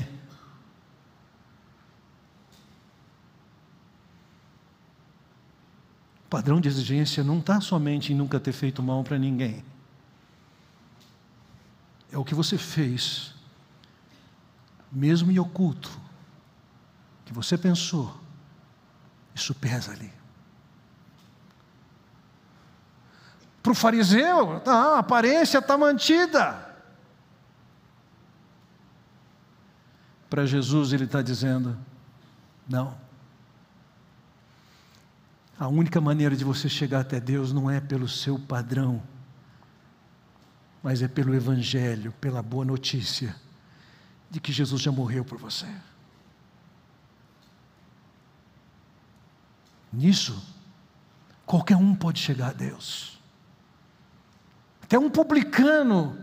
Padrão 6.33 6.59
de 6.59 6.67
exigência 6.67 7.23
não 7.23 7.37
está 7.37 7.61
somente 7.61 8.11
em 8.11 8.15
nunca 8.15 8.39
ter 8.39 8.53
feito 8.53 8.81
mal 8.81 9.03
para 9.03 9.19
ninguém. 9.19 9.63
É 12.11 12.17
o 12.17 12.25
que 12.25 12.33
você 12.33 12.57
fez, 12.57 13.35
mesmo 14.91 15.31
em 15.31 15.37
oculto, 15.37 15.91
que 17.23 17.31
você 17.31 17.55
pensou, 17.55 18.19
isso 19.35 19.53
pesa 19.53 19.91
ali. 19.91 20.11
Para 23.61 23.71
o 23.71 23.75
fariseu, 23.75 24.59
a 24.65 24.97
aparência 24.97 25.59
está 25.59 25.77
mantida. 25.77 26.75
Para 30.31 30.47
Jesus, 30.47 30.93
ele 30.93 31.03
está 31.03 31.21
dizendo: 31.21 31.77
não. 32.67 33.02
A 35.57 35.67
única 35.67 36.01
maneira 36.01 36.35
de 36.35 36.43
você 36.43 36.67
chegar 36.67 37.01
até 37.01 37.19
Deus 37.19 37.53
não 37.53 37.69
é 37.69 37.79
pelo 37.79 38.07
seu 38.07 38.39
padrão, 38.39 39.01
mas 40.81 41.01
é 41.01 41.07
pelo 41.07 41.33
Evangelho, 41.33 42.11
pela 42.19 42.41
boa 42.41 42.65
notícia 42.65 43.35
de 44.29 44.39
que 44.39 44.51
Jesus 44.51 44.81
já 44.81 44.91
morreu 44.91 45.23
por 45.23 45.37
você. 45.37 45.67
Nisso, 49.91 50.43
qualquer 51.45 51.77
um 51.77 51.93
pode 51.93 52.19
chegar 52.19 52.49
a 52.49 52.53
Deus. 52.53 53.21
Até 54.81 54.97
um 54.97 55.09
publicano 55.09 56.17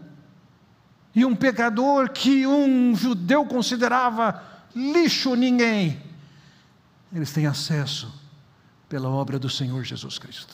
e 1.15 1.25
um 1.25 1.37
pecador 1.37 2.11
que 2.11 2.47
um 2.49 2.97
judeu 2.97 3.47
considerava 3.47 4.43
lixo 4.75 5.37
ninguém, 5.37 6.03
eles 7.13 7.33
têm 7.33 7.47
acesso 7.47 8.20
pela 8.91 9.09
obra 9.09 9.39
do 9.39 9.49
Senhor 9.49 9.85
Jesus 9.85 10.19
Cristo. 10.19 10.53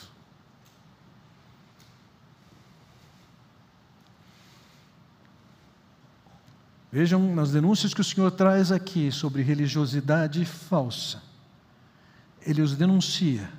Vejam 6.93 7.35
nas 7.35 7.51
denúncias 7.51 7.95
que 7.95 8.01
o 8.01 8.05
Senhor 8.05 8.31
traz 8.31 8.71
aqui 8.71 9.11
sobre 9.11 9.43
religiosidade 9.43 10.45
falsa. 10.45 11.23
Ele 12.43 12.61
os 12.61 12.77
denuncia 12.77 13.51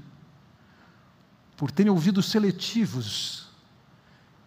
por 1.58 1.72
terem 1.72 1.92
ouvidos 1.92 2.28
seletivos 2.28 3.48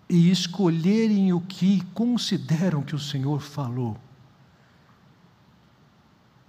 e 0.09 0.31
escolherem 0.31 1.33
o 1.33 1.41
que 1.41 1.85
consideram 1.93 2.83
que 2.83 2.95
o 2.95 3.01
Senhor 3.01 3.41
falou 3.41 3.99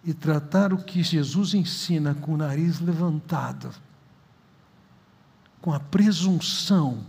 e 0.04 0.14
tratar 0.14 0.74
o 0.74 0.84
que 0.84 1.04
Jesus 1.04 1.54
ensina 1.54 2.16
com 2.16 2.34
o 2.34 2.38
nariz 2.38 2.80
levantado, 2.80 3.72
com 5.62 5.72
a 5.74 5.80
presunção, 5.80 7.06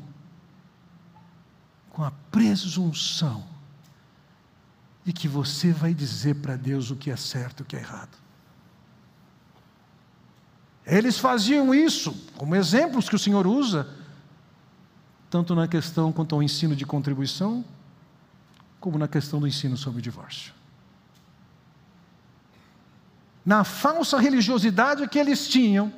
com 1.91 2.05
a 2.05 2.11
presunção 2.31 3.45
de 5.05 5.13
que 5.13 5.27
você 5.27 5.73
vai 5.73 5.95
dizer 5.95 6.37
para 6.37 6.57
Deus 6.57 6.91
o 6.91 6.97
que 6.97 7.11
é 7.11 7.17
certo 7.17 7.61
e 7.61 7.63
o 7.63 7.67
que 7.67 7.77
é 7.77 7.81
errado. 7.81 8.17
Eles 10.85 11.19
faziam 11.19 11.75
isso, 11.75 12.13
como 12.37 12.55
exemplos 12.55 13.09
que 13.09 13.15
o 13.15 13.19
Senhor 13.19 13.47
usa, 13.47 13.89
tanto 15.31 15.55
na 15.55 15.67
questão 15.67 16.13
quanto 16.13 16.35
ao 16.35 16.43
ensino 16.43 16.77
de 16.77 16.85
contribuição, 16.85 17.65
como 18.79 18.99
na 18.99 19.09
questão 19.09 19.41
do 19.41 19.47
ensino 19.47 19.77
sobre 19.77 20.01
o 20.01 20.03
divórcio. 20.03 20.53
Na 23.45 23.65
falsa 23.65 24.19
religiosidade 24.19 25.09
que 25.09 25.19
eles 25.19 25.49
tinham, 25.49 25.93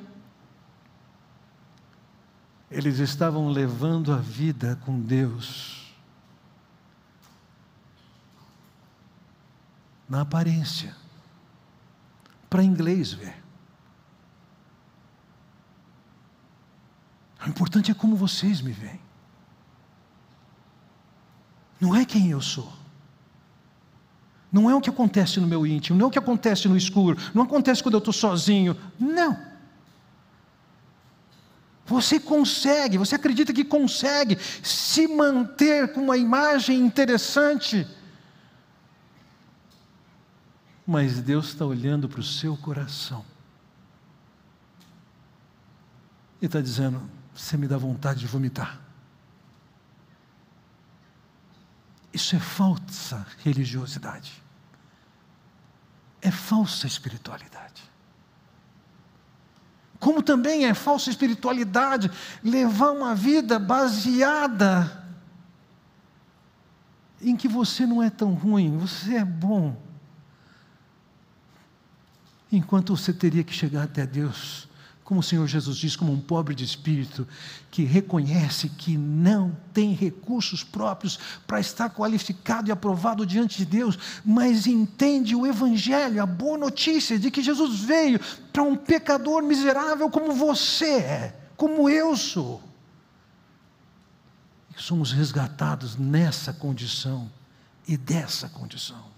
eles 2.69 2.99
estavam 2.99 3.49
levando 3.49 4.11
a 4.11 4.17
vida 4.17 4.79
com 4.83 4.99
Deus 4.99 5.93
na 10.07 10.21
aparência, 10.21 10.95
para 12.49 12.63
inglês 12.63 13.13
ver. 13.13 13.43
O 17.45 17.49
importante 17.49 17.91
é 17.91 17.93
como 17.93 18.15
vocês 18.15 18.61
me 18.61 18.71
veem. 18.71 18.99
Não 21.79 21.95
é 21.95 22.03
quem 22.05 22.31
eu 22.31 22.41
sou. 22.41 22.71
Não 24.55 24.69
é 24.69 24.73
o 24.73 24.79
que 24.79 24.89
acontece 24.89 25.41
no 25.41 25.47
meu 25.47 25.67
íntimo, 25.67 25.99
não 25.99 26.05
é 26.05 26.07
o 26.07 26.11
que 26.11 26.17
acontece 26.17 26.69
no 26.69 26.77
escuro, 26.77 27.17
não 27.33 27.43
acontece 27.43 27.83
quando 27.83 27.95
eu 27.95 27.97
estou 27.97 28.13
sozinho. 28.13 28.77
Não. 28.97 29.37
Você 31.85 32.21
consegue, 32.21 32.97
você 32.97 33.15
acredita 33.15 33.51
que 33.51 33.65
consegue 33.65 34.37
se 34.63 35.09
manter 35.09 35.91
com 35.91 35.99
uma 35.99 36.15
imagem 36.15 36.79
interessante. 36.79 37.85
Mas 40.87 41.19
Deus 41.19 41.47
está 41.47 41.65
olhando 41.65 42.07
para 42.07 42.21
o 42.21 42.23
seu 42.23 42.55
coração 42.55 43.25
e 46.41 46.45
está 46.45 46.61
dizendo: 46.61 47.01
você 47.35 47.57
me 47.57 47.67
dá 47.67 47.77
vontade 47.77 48.21
de 48.21 48.27
vomitar. 48.27 48.79
Isso 52.13 52.37
é 52.37 52.39
falsa 52.39 53.27
religiosidade. 53.43 54.44
É 56.25 56.31
falsa 56.31 56.87
espiritualidade. 56.87 57.83
Como 59.99 60.23
também 60.23 60.65
é 60.65 60.73
falsa 60.73 61.11
espiritualidade 61.11 62.09
levar 62.43 62.89
uma 62.89 63.13
vida 63.13 63.59
baseada 63.59 65.05
em 67.21 67.35
que 67.35 67.47
você 67.47 67.85
não 67.85 68.01
é 68.01 68.09
tão 68.09 68.33
ruim, 68.33 68.75
você 68.75 69.17
é 69.17 69.23
bom. 69.23 69.79
Enquanto 72.51 72.97
você 72.97 73.13
teria 73.13 73.43
que 73.43 73.53
chegar 73.53 73.83
até 73.83 74.07
Deus 74.07 74.67
como 75.05 75.19
o 75.19 75.23
Senhor 75.23 75.47
Jesus 75.47 75.77
diz, 75.77 75.95
como 75.95 76.11
um 76.11 76.19
pobre 76.19 76.55
de 76.55 76.63
espírito, 76.63 77.27
que 77.69 77.83
reconhece 77.83 78.69
que 78.69 78.97
não 78.97 79.55
tem 79.71 79.93
recursos 79.93 80.63
próprios 80.63 81.19
para 81.45 81.59
estar 81.59 81.91
qualificado 81.91 82.69
e 82.69 82.71
aprovado 82.71 83.23
diante 83.23 83.59
de 83.59 83.65
Deus, 83.65 83.99
mas 84.25 84.65
entende 84.65 85.35
o 85.35 85.45
Evangelho, 85.45 86.21
a 86.21 86.25
boa 86.25 86.57
notícia 86.57 87.19
de 87.19 87.29
que 87.29 87.43
Jesus 87.43 87.81
veio 87.81 88.19
para 88.51 88.63
um 88.63 88.75
pecador 88.75 89.43
miserável 89.43 90.09
como 90.09 90.33
você 90.33 90.95
é, 90.95 91.39
como 91.55 91.87
eu 91.87 92.17
sou. 92.17 92.59
E 94.75 94.81
somos 94.81 95.11
resgatados 95.11 95.95
nessa 95.95 96.51
condição 96.51 97.31
e 97.87 97.95
dessa 97.95 98.49
condição. 98.49 99.14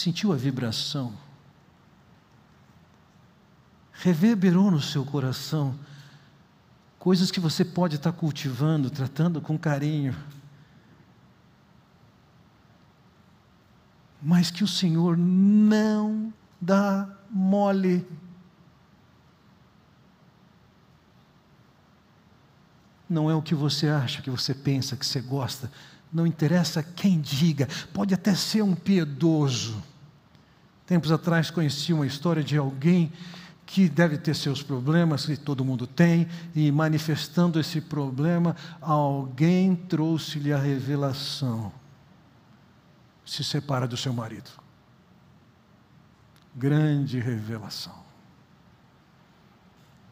Sentiu 0.00 0.32
a 0.32 0.36
vibração, 0.36 1.12
reverberou 3.92 4.70
no 4.70 4.80
seu 4.80 5.04
coração 5.04 5.78
coisas 6.98 7.30
que 7.30 7.38
você 7.38 7.64
pode 7.64 7.96
estar 7.96 8.12
cultivando, 8.12 8.90
tratando 8.90 9.42
com 9.42 9.58
carinho, 9.58 10.16
mas 14.22 14.50
que 14.50 14.64
o 14.64 14.68
Senhor 14.68 15.18
não 15.18 16.32
dá 16.58 17.08
mole. 17.30 18.06
Não 23.08 23.30
é 23.30 23.34
o 23.34 23.42
que 23.42 23.54
você 23.54 23.88
acha, 23.88 24.22
que 24.22 24.30
você 24.30 24.54
pensa, 24.54 24.96
que 24.96 25.04
você 25.04 25.20
gosta, 25.20 25.70
não 26.12 26.26
interessa 26.26 26.82
quem 26.82 27.20
diga, 27.20 27.68
pode 27.92 28.14
até 28.14 28.34
ser 28.34 28.62
um 28.62 28.74
piedoso. 28.74 29.89
Tempos 30.90 31.12
atrás 31.12 31.52
conheci 31.52 31.92
uma 31.92 32.04
história 32.04 32.42
de 32.42 32.56
alguém 32.56 33.12
que 33.64 33.88
deve 33.88 34.18
ter 34.18 34.34
seus 34.34 34.60
problemas, 34.60 35.24
que 35.24 35.36
todo 35.36 35.64
mundo 35.64 35.86
tem, 35.86 36.26
e 36.52 36.72
manifestando 36.72 37.60
esse 37.60 37.80
problema, 37.80 38.56
alguém 38.80 39.76
trouxe-lhe 39.76 40.52
a 40.52 40.58
revelação. 40.58 41.72
Se 43.24 43.44
separa 43.44 43.86
do 43.86 43.96
seu 43.96 44.12
marido. 44.12 44.50
Grande 46.56 47.20
revelação. 47.20 47.94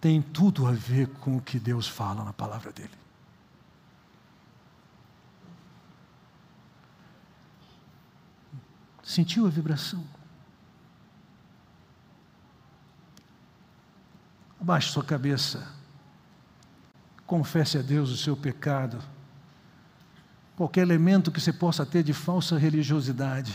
Tem 0.00 0.22
tudo 0.22 0.64
a 0.64 0.70
ver 0.70 1.08
com 1.08 1.38
o 1.38 1.42
que 1.42 1.58
Deus 1.58 1.88
fala 1.88 2.22
na 2.22 2.32
palavra 2.32 2.70
dele. 2.70 2.94
Sentiu 9.02 9.44
a 9.44 9.50
vibração? 9.50 10.17
Abaixe 14.60 14.90
sua 14.90 15.04
cabeça. 15.04 15.66
Confesse 17.26 17.78
a 17.78 17.82
Deus 17.82 18.10
o 18.10 18.16
seu 18.16 18.36
pecado. 18.36 18.98
Qualquer 20.56 20.80
elemento 20.80 21.30
que 21.30 21.40
você 21.40 21.52
possa 21.52 21.86
ter 21.86 22.02
de 22.02 22.12
falsa 22.12 22.58
religiosidade. 22.58 23.52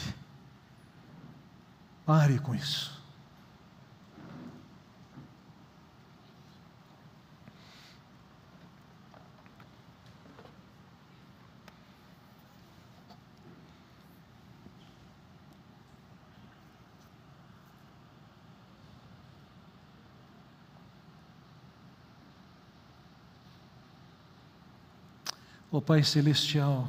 Pare 2.05 2.39
com 2.39 2.53
isso. 2.55 2.92
Ó 25.74 25.82
Pai 25.82 26.03
Celestial, 26.03 26.88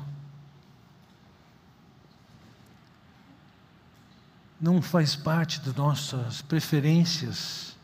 não 4.61 4.83
faz 4.83 5.17
parte 5.17 5.59
das 5.61 5.75
nossas 5.75 6.43
preferências 6.43 7.75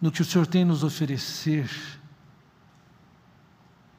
no 0.00 0.10
que 0.10 0.22
o 0.22 0.24
Senhor 0.24 0.46
tem 0.46 0.64
nos 0.64 0.82
oferecer, 0.82 1.70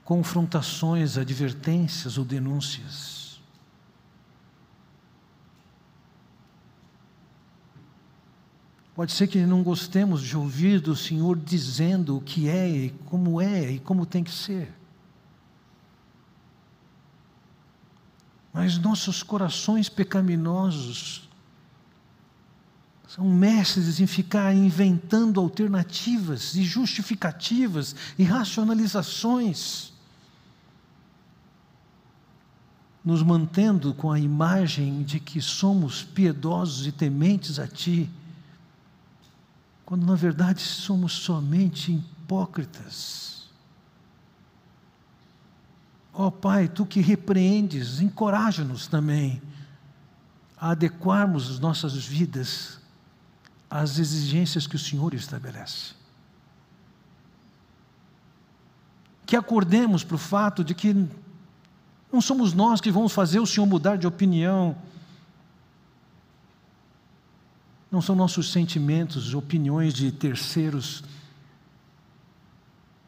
confrontações, 0.04 1.20
advertências 1.20 2.18
ou 2.18 2.26
denúncias. 2.26 3.40
Pode 8.96 9.12
ser 9.12 9.28
que 9.28 9.46
não 9.46 9.62
gostemos 9.62 10.24
de 10.24 10.36
ouvir 10.36 10.80
do 10.82 10.96
Senhor 10.96 11.38
dizendo 11.38 12.18
o 12.18 12.22
que 12.22 12.50
é 12.50 12.68
e 12.68 12.90
como 13.06 13.40
é 13.40 13.74
e 13.74 13.80
como 13.80 14.04
tem 14.04 14.24
que 14.24 14.32
ser. 14.32 14.83
Mas 18.54 18.78
nossos 18.78 19.24
corações 19.24 19.90
pecaminosos 19.90 21.28
São 23.14 23.26
mestres 23.30 24.00
em 24.00 24.08
ficar 24.08 24.56
inventando 24.56 25.40
alternativas 25.40 26.56
e 26.56 26.64
justificativas 26.64 27.96
e 28.18 28.24
racionalizações, 28.24 29.94
nos 33.06 33.22
mantendo 33.22 33.94
com 33.94 34.12
a 34.12 34.20
imagem 34.20 35.04
de 35.04 35.20
que 35.20 35.40
somos 35.42 36.02
piedosos 36.02 36.88
e 36.88 36.92
tementes 36.92 37.60
a 37.60 37.68
Ti, 37.68 38.10
quando 39.86 40.08
na 40.08 40.16
verdade 40.16 40.62
somos 40.62 41.14
somente 41.14 41.92
hipócritas. 41.92 43.33
Ó 46.14 46.28
oh, 46.28 46.32
Pai, 46.32 46.68
Tu 46.68 46.86
que 46.86 47.02
repreendes, 47.02 48.00
encoraja-nos 48.00 48.86
também 48.86 49.42
a 50.56 50.70
adequarmos 50.70 51.50
as 51.50 51.60
nossas 51.60 51.94
vidas 52.06 52.80
às 53.70 53.98
exigências 53.98 54.68
que 54.68 54.76
o 54.76 54.80
Senhor 54.80 55.16
estabelece. 55.16 55.96
Que 59.26 59.36
acordemos 59.36 60.04
para 60.04 60.16
o 60.16 60.20
fato 60.20 60.64
de 60.64 60.76
que 60.76 60.94
não 62.12 62.22
somos 62.22 62.54
nós 62.54 62.80
que 62.80 62.92
vamos 62.92 63.12
fazer 63.12 63.40
o 63.40 63.48
Senhor 63.48 63.66
mudar 63.66 63.98
de 63.98 64.06
opinião. 64.06 64.78
Não 67.90 68.04
são 68.04 68.16
nossos 68.16 68.52
sentimentos, 68.52 69.34
opiniões 69.34 69.96
de 69.96 70.12
terceiros 70.12 71.04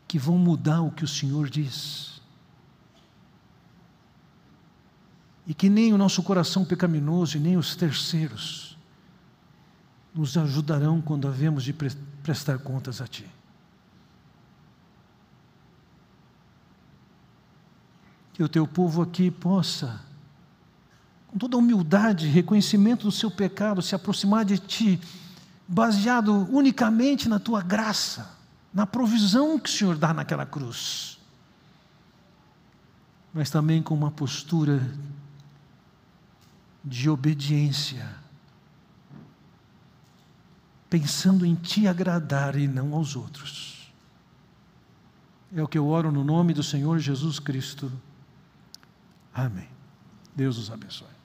que 0.08 0.18
vão 0.18 0.40
mudar 0.40 0.82
o 0.82 0.92
que 0.92 1.04
o 1.04 1.08
Senhor 1.08 1.48
diz. 1.48 2.15
E 5.48 5.54
que 5.54 5.70
nem 5.70 5.94
o 5.94 5.98
nosso 5.98 6.24
coração 6.24 6.66
pecaminoso 6.66 7.38
e 7.38 7.40
nem 7.40 7.56
os 7.56 7.76
terceiros 7.76 8.76
nos 10.16 10.38
ajudarão 10.38 11.02
quando 11.02 11.28
havemos 11.28 11.64
de 11.64 11.74
prestar 12.24 12.58
contas 12.60 13.02
a 13.02 13.08
Ti. 13.08 13.30
Que 18.34 18.42
o 18.42 18.50
Teu 18.50 18.66
povo 18.66 19.02
aqui 19.02 19.30
possa, 19.30 20.02
com 21.28 21.38
toda 21.38 21.58
humildade, 21.58 22.28
reconhecimento 22.28 23.04
do 23.04 23.12
seu 23.12 23.30
pecado, 23.30 23.82
se 23.82 23.94
aproximar 23.94 24.46
de 24.46 24.58
Ti, 24.58 25.00
baseado 25.68 26.48
unicamente 26.50 27.28
na 27.28 27.40
Tua 27.40 27.62
graça, 27.62 28.34
na 28.74 28.88
provisão 28.88 29.60
que 29.60 29.70
o 29.70 29.72
Senhor 29.72 29.98
dá 29.98 30.14
naquela 30.14 30.46
cruz, 30.46 31.20
mas 33.34 33.50
também 33.50 33.84
com 33.84 33.94
uma 33.94 34.12
postura 34.12 34.82
de 36.86 37.10
obediência 37.10 38.24
pensando 40.90 41.46
em 41.46 41.56
te 41.56 41.88
agradar 41.88 42.56
e 42.56 42.68
não 42.68 42.94
aos 42.94 43.16
outros. 43.16 43.92
É 45.54 45.62
o 45.62 45.68
que 45.68 45.78
eu 45.78 45.88
oro 45.88 46.12
no 46.12 46.24
nome 46.24 46.54
do 46.54 46.64
Senhor 46.64 47.00
Jesus 47.00 47.40
Cristo. 47.40 47.92
Amém. 49.34 49.68
Deus 50.36 50.58
os 50.58 50.72
abençoe. 50.72 51.15